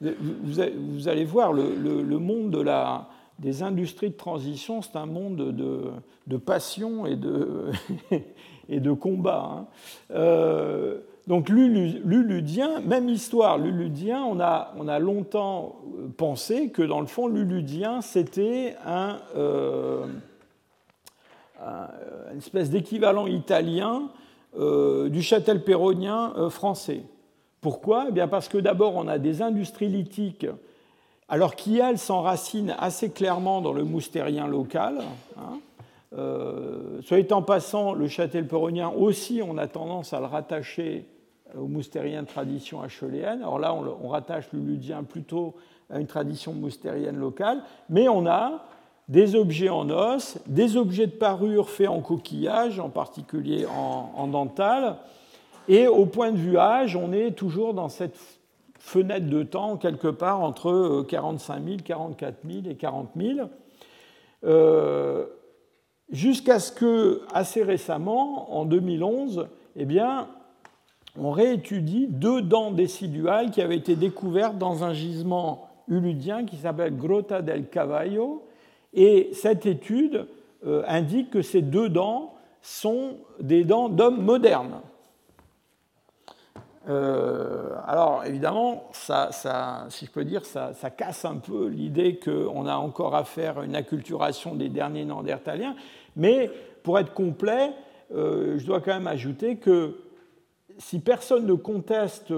[0.00, 3.08] Vous allez voir, le, monde de la,
[3.38, 7.06] des industries de transition, c'est un monde de, passion
[8.68, 9.50] et de, combat.
[9.50, 9.66] Hein.
[10.12, 15.80] Euh, donc l'uludien, même histoire, l'uludien, on a, on a longtemps
[16.16, 20.06] pensé que dans le fond, l'uludien, c'était un, euh,
[22.30, 24.10] une espèce d'équivalent italien
[24.56, 27.02] euh, du châtel péronien français.
[27.62, 28.06] Pourquoi?
[28.10, 30.46] Eh bien Parce que d'abord, on a des industries lithiques,
[31.28, 35.02] alors qui, elles, s'enracinent assez clairement dans le moustérien local.
[35.38, 35.58] Hein.
[37.02, 41.06] soit en passant, le châtel péronien aussi, on a tendance à le rattacher
[41.56, 43.42] au moustérien tradition acheléenne.
[43.42, 45.54] Alors là, on, rattache le ludien plutôt
[45.90, 48.64] à une tradition moustérienne locale, mais on a
[49.08, 54.96] des objets en os, des objets de parure faits en coquillage, en particulier en, dental.
[55.68, 58.16] Et au point de vue âge, on est toujours dans cette
[58.84, 63.48] fenêtre de temps quelque part entre 45 000, 44 000 et 40 000.
[64.44, 65.24] Euh,
[66.10, 69.86] jusqu'à ce que, assez récemment, en 2011, eh
[71.18, 76.94] on réétudie deux dents déciduales qui avaient été découvertes dans un gisement uludien qui s'appelle
[76.94, 78.42] Grota del Cavallo
[78.92, 80.26] et cette étude
[80.66, 84.80] euh, indique que ces deux dents sont des dents d'hommes modernes.
[86.88, 89.30] Euh, alors évidemment, ça,
[89.88, 93.74] si je peux dire, ça, casse un peu l'idée qu'on a encore à faire une
[93.74, 95.76] acculturation des derniers néandertaliens,
[96.16, 96.50] mais
[96.82, 97.70] pour être complet,
[98.14, 99.96] euh, je dois quand même ajouter que
[100.76, 102.34] si personne ne conteste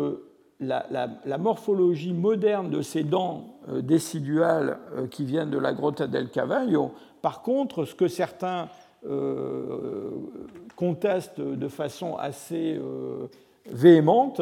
[0.61, 4.79] la, morphologie moderne de ces dents euh, déciduales
[5.11, 6.93] qui viennent de la Grotta del Cavallo.
[7.21, 8.69] Par contre, ce que certains
[10.75, 12.77] contestent de façon assez
[13.71, 14.41] véhémente,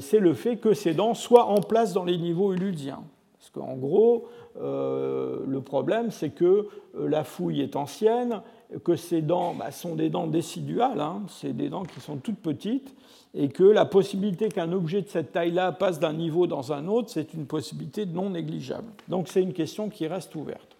[0.00, 3.04] c'est le fait que ces dents soient en place dans les niveaux uludiens.
[3.38, 6.66] Parce qu'en gros, le problème, c'est que
[6.98, 8.42] la fouille est ancienne,
[8.84, 12.38] que ces dents bah, sont des dents déciduales, hein, c'est des dents qui sont toutes
[12.38, 12.94] petites,
[13.34, 17.10] et que la possibilité qu'un objet de cette taille-là passe d'un niveau dans un autre,
[17.10, 18.92] c'est une possibilité non négligeable.
[19.08, 20.76] Donc c'est une question qui reste ouverte.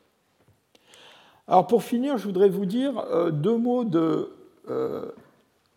[1.48, 4.30] Alors pour finir, je voudrais vous dire euh, deux mots de,
[4.68, 5.10] euh,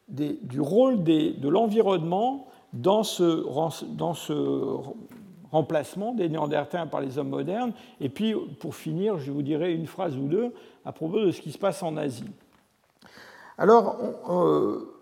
[0.07, 3.43] du rôle de l'environnement dans ce,
[5.51, 7.71] remplacement des Néandertals par les hommes modernes.
[8.01, 10.53] Et puis, pour finir, je vous dirai une phrase ou deux
[10.83, 12.29] à propos de ce qui se passe en Asie.
[13.57, 13.95] Alors,
[14.29, 14.95] euh,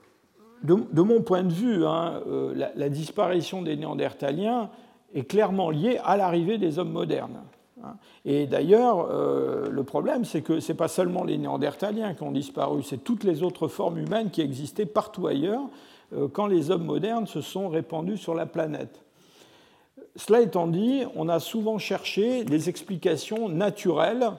[0.63, 4.69] de, mon point de vue, hein, euh, la, disparition des Néandertaliens
[5.13, 7.41] est clairement liée à l'arrivée des hommes modernes.
[7.83, 7.95] Hein.
[8.25, 12.31] Et d'ailleurs, euh, le problème, c'est que ce n'est pas seulement les Néandertaliens qui ont
[12.31, 15.63] disparu, c'est toutes les autres formes humaines qui existaient partout ailleurs
[16.33, 19.03] quand les hommes modernes se sont répandus sur la planète.
[20.15, 24.29] Cela étant dit, on a souvent cherché des explications naturelles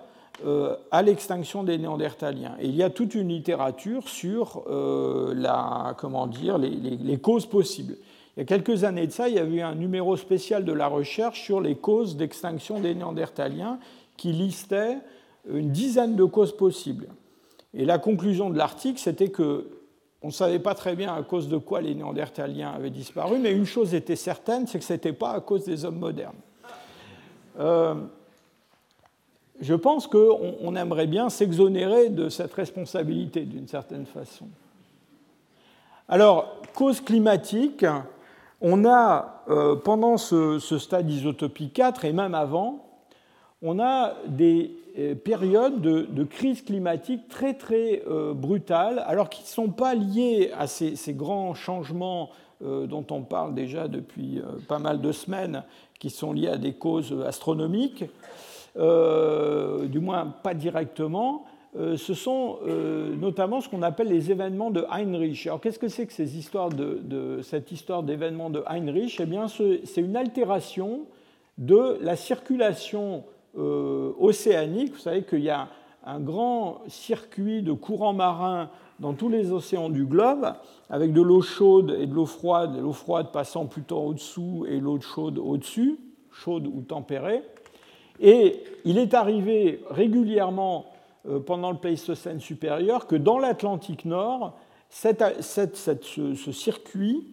[0.45, 2.57] euh, à l'extinction des Néandertaliens.
[2.61, 7.97] Et il y a toute une littérature sur euh, la, comment dire, les, causes possibles.
[8.37, 10.73] Il y a quelques années de ça, il y avait eu un numéro spécial de
[10.73, 13.79] la recherche sur les causes d'extinction des Néandertaliens
[14.17, 14.99] qui listait
[15.49, 17.09] une dizaine de causes possibles.
[17.75, 19.69] Et la conclusion de l'article, c'était que
[20.23, 23.53] on ne savait pas très bien à cause de quoi les Néandertaliens avaient disparu, mais
[23.53, 26.39] une chose était certaine, c'est que ce n'était pas à cause des hommes modernes.
[27.61, 27.95] Euh,
[29.61, 34.47] je pense qu'on aimerait bien s'exonérer de cette responsabilité d'une certaine façon.
[36.09, 37.85] Alors, cause climatique,
[38.67, 42.87] on a, euh, pendant ce, stade isotopie 4 et même avant,
[43.61, 49.49] on a des euh, périodes de, crise climatique très très euh, brutales, alors qui ne
[49.49, 55.13] sont pas liées à ces, grands changements dont on parle déjà depuis pas mal de
[55.13, 55.65] semaines,
[55.99, 58.05] qui sont liés à des causes astronomiques,
[58.77, 61.45] du moins pas directement.
[61.77, 62.59] Ce sont
[63.21, 65.47] notamment ce qu'on appelle les événements de Heinrich.
[65.47, 69.19] Alors qu'est-ce que c'est que cette histoire d'événements de Heinrich?
[69.21, 71.07] Eh bien, c'est une altération
[71.59, 73.25] de la circulation
[73.57, 74.95] euh, océanique.
[74.95, 75.69] Vous savez qu'il y a
[76.05, 78.69] un grand circuit de courants marins
[79.01, 80.53] dans tous les océans du globe,
[80.91, 85.01] avec de l'eau chaude et de l'eau froide, l'eau froide passant plutôt au-dessous et l'eau
[85.01, 85.99] chaude au-dessus,
[86.31, 87.43] chaude ou tempérée.
[88.21, 90.94] Et il est arrivé régulièrement euh,
[91.47, 94.55] pendant le Pléistocène supérieur que dans l'Atlantique Nord,
[94.91, 97.27] ce, circuit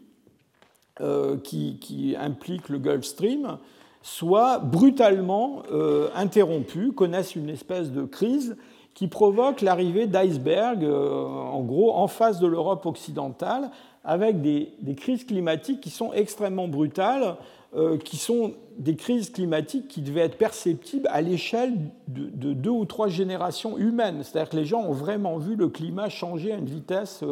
[0.99, 3.57] euh, qui, implique le Gulf Stream
[4.01, 8.57] soit brutalement euh, interrompus, connaissent une espèce de crise
[8.93, 13.71] qui provoque l'arrivée d'icebergs, euh, en gros, en face de l'Europe occidentale,
[14.03, 17.35] avec des, crises climatiques qui sont extrêmement brutales,
[17.75, 21.73] euh, qui sont des crises climatiques qui devaient être perceptibles à l'échelle
[22.07, 24.23] de, deux ou trois générations humaines.
[24.23, 27.23] C'est-à-dire que les gens ont vraiment vu le climat changer à une vitesse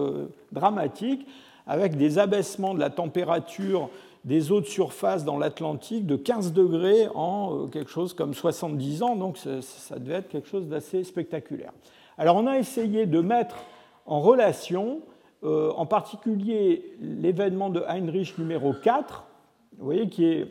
[0.52, 1.26] dramatique,
[1.68, 3.90] avec des abaissements de la température
[4.26, 9.04] des eaux de surface dans l'Atlantique de 15 degrés en euh, quelque chose comme 70
[9.04, 11.72] ans, donc ça devait être quelque chose d'assez spectaculaire.
[12.18, 13.56] Alors on a essayé de mettre
[14.06, 15.00] en relation,
[15.42, 19.24] euh, en particulier l'événement de Heinrich numéro 4,
[19.78, 20.48] vous voyez, qui est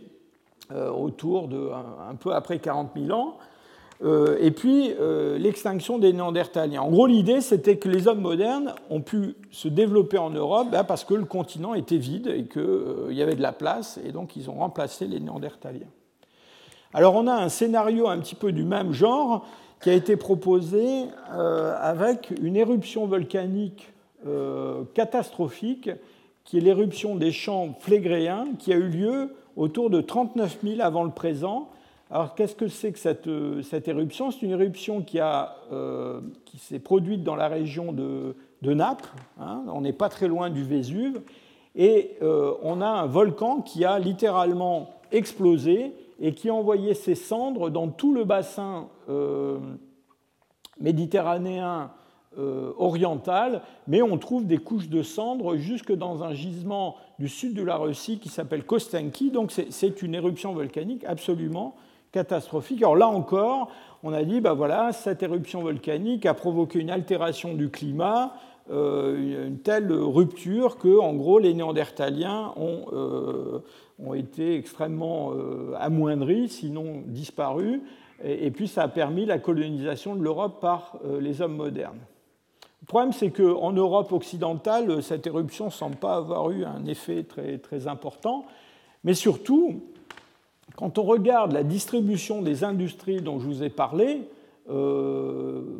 [0.73, 1.71] euh, autour de
[2.09, 3.37] un, peu après 40 000 ans,
[4.03, 4.95] euh, et puis
[5.37, 6.81] l'extinction des Néandertaliens.
[6.81, 10.85] En gros, l'idée, c'était que les hommes modernes ont pu se développer en Europe bah,
[10.85, 14.37] parce que le continent était vide et qu'il y avait de la place, et donc
[14.37, 15.91] ils ont remplacé les Néandertaliens.
[16.95, 19.47] Alors on a un scénario un petit peu du même genre
[19.83, 23.93] qui a été proposé avec une éruption volcanique
[24.95, 25.91] catastrophique,
[26.45, 31.05] qui est l'éruption des champs flégréens, qui a eu lieu autour de 39 000 avant
[31.05, 31.69] le présent,
[32.11, 34.31] alors, qu'est-ce que c'est que cette, euh, éruption?
[34.31, 35.05] C'est une éruption
[35.71, 39.11] euh, qui, s'est produite dans la région de, Naples.
[39.39, 39.63] Hein.
[39.69, 41.21] on n'est pas très loin du Vésuve.
[41.77, 47.15] Et euh, on a un volcan qui a littéralement explosé et qui a envoyé ses
[47.15, 48.89] cendres dans tout le bassin
[50.81, 51.91] méditerranéen
[52.79, 57.63] oriental, mais on trouve des couches de cendres jusque dans un gisement du sud de
[57.63, 59.31] la Russie qui s'appelle Kostenki.
[59.31, 61.75] Donc c'est une éruption volcanique absolument
[62.13, 62.83] catastrophique.
[62.83, 63.71] Alors là encore,
[64.03, 68.35] on a dit, ben voilà, cette éruption volcanique a provoqué une altération du climat,
[68.71, 73.61] euh, une telle rupture que, en gros, les Néandertaliens ont, euh,
[73.99, 77.81] ont été extrêmement euh, amoindris, sinon disparus,
[78.25, 82.01] et, puis ça a permis la colonisation de l'Europe par les hommes modernes.
[82.81, 87.25] Le problème, c'est qu'en Europe occidentale, cette éruption ne semble pas avoir eu un effet
[87.25, 88.47] très, très important,
[89.05, 89.83] mais surtout,
[90.77, 94.23] quand on regarde la distribution des industries dont je vous ai parlé,
[94.69, 94.75] vous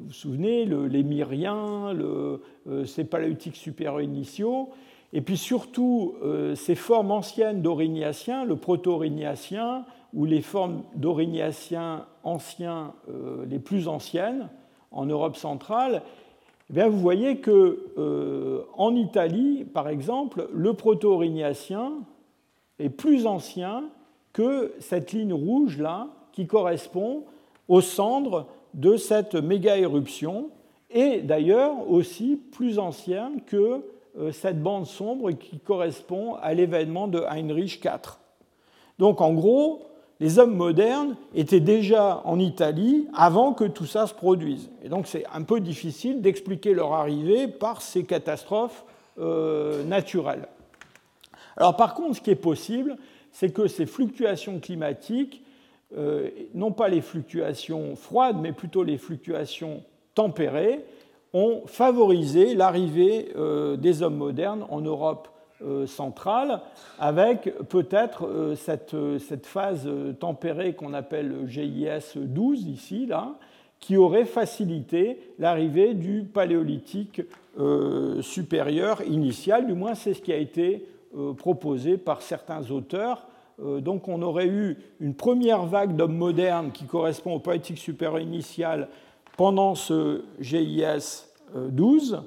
[0.07, 2.41] vous souvenez, les Myriens, le,
[2.87, 4.71] ces paléolithiques supérieurs initiaux,
[5.13, 6.15] et puis surtout
[6.55, 9.85] ces formes anciennes d'aurignacien, le proto-aurignacien,
[10.15, 12.95] ou les formes d'aurignacien anciens
[13.49, 14.49] les plus anciennes
[14.91, 16.03] en Europe centrale,
[16.77, 21.93] eh vous voyez que euh, en Italie, par exemple, le proto-aurignacien
[22.79, 23.85] est plus ancien
[24.33, 27.25] que cette ligne rouge là, qui correspond
[27.69, 30.51] aux cendres de cette méga-éruption,
[30.91, 33.83] et d'ailleurs aussi plus ancien que
[34.19, 38.19] euh, cette bande sombre qui correspond à l'événement de Heinrich IV.
[38.99, 39.83] Donc en gros,
[40.21, 44.71] les hommes modernes étaient déjà en Italie avant que tout ça se produise.
[44.83, 48.85] Et donc c'est un peu difficile d'expliquer leur arrivée par ces catastrophes
[49.19, 50.49] euh, naturelles.
[51.57, 52.97] Alors par contre, ce qui est possible,
[53.33, 55.45] c'est que ces fluctuations climatiques,
[55.97, 59.83] euh, non pas les fluctuations froides, mais plutôt les fluctuations
[60.15, 60.85] tempérées,
[61.33, 65.29] ont favorisé l'arrivée euh, des hommes modernes en Europe
[65.87, 66.61] centrale,
[66.99, 69.89] avec peut-être euh, cette, euh, cette, phase
[70.21, 73.35] tempérée qu'on appelle GIS 12 ici, là,
[73.81, 77.23] qui aurait facilité l'arrivée du paléolithique
[78.21, 80.87] supérieur initial, du moins c'est ce qui a été
[81.39, 83.27] proposé par certains auteurs.
[83.59, 88.89] donc on aurait eu une première vague d'hommes modernes qui correspond au paléolithique supérieur initial
[89.37, 92.23] pendant ce GIS 12.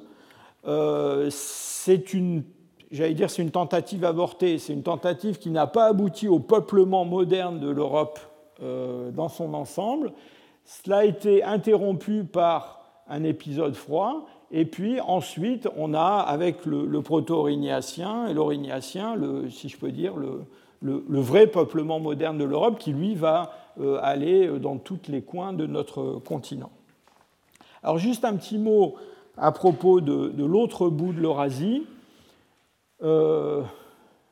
[1.29, 2.43] c'est une
[2.91, 7.05] j'allais dire, c'est une tentative avortée, c'est une tentative qui n'a pas abouti au peuplement
[7.05, 8.19] moderne de l'Europe
[8.61, 10.13] euh, dans son ensemble.
[10.65, 17.01] Cela a été interrompu par un épisode froid, et puis ensuite, on a, avec le,
[17.01, 19.15] proto-aurignacien et l'aurignacien,
[19.49, 20.45] si je peux dire, le,
[20.81, 25.65] vrai peuplement moderne de l'Europe, qui lui va euh, aller dans tous les coins de
[25.65, 26.71] notre continent.
[27.83, 28.95] Alors juste un petit mot
[29.37, 31.83] à propos de, de l'autre bout de l'Eurasie.
[33.03, 33.63] Euh,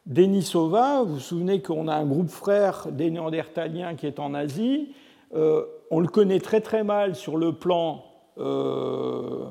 [0.05, 4.93] Denisova, vous vous souvenez qu'on a un groupe frère des Néandertaliens qui est en Asie.
[5.35, 8.03] Euh, on le connaît très très mal sur le plan
[8.37, 9.45] euh,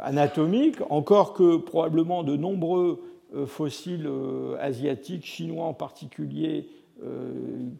[0.00, 3.00] anatomique, encore que probablement de nombreux
[3.46, 4.10] fossiles
[4.58, 6.66] asiatiques, chinois en particulier,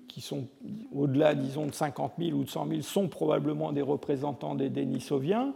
[0.06, 0.44] qui sont
[0.94, 5.52] au-delà, disons, de 50 000 ou de 100 000, sont probablement des représentants des Denisoviens.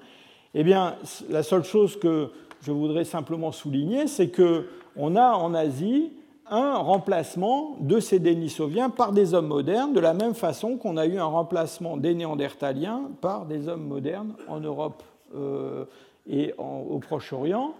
[0.54, 0.96] Eh bien,
[1.30, 6.12] la seule chose que je voudrais simplement souligner, c'est que on a en Asie
[6.46, 11.06] un remplacement de ces Denisoviens par des hommes modernes, de la même façon qu'on a
[11.06, 15.02] eu un remplacement des Néandertaliens par des hommes modernes en Europe
[15.34, 15.86] euh,
[16.28, 17.74] et au Proche-Orient.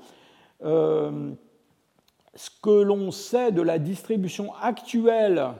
[0.64, 1.30] Euh,
[2.34, 5.50] ce que l'on sait de la distribution actuelle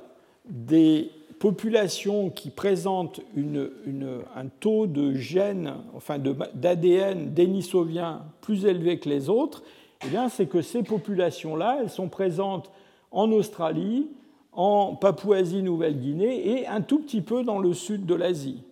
[0.47, 9.29] des populations qui présentent un taux de gènes, enfin d'ADN dénisovien plus élevé que les
[9.29, 9.63] autres,
[10.07, 12.71] eh c'est que ces populations-là, elles sont présentes
[13.11, 14.09] en Australie,
[14.53, 18.63] en Papouasie-Nouvelle-Guinée et un tout petit peu dans le sud de l'Asie.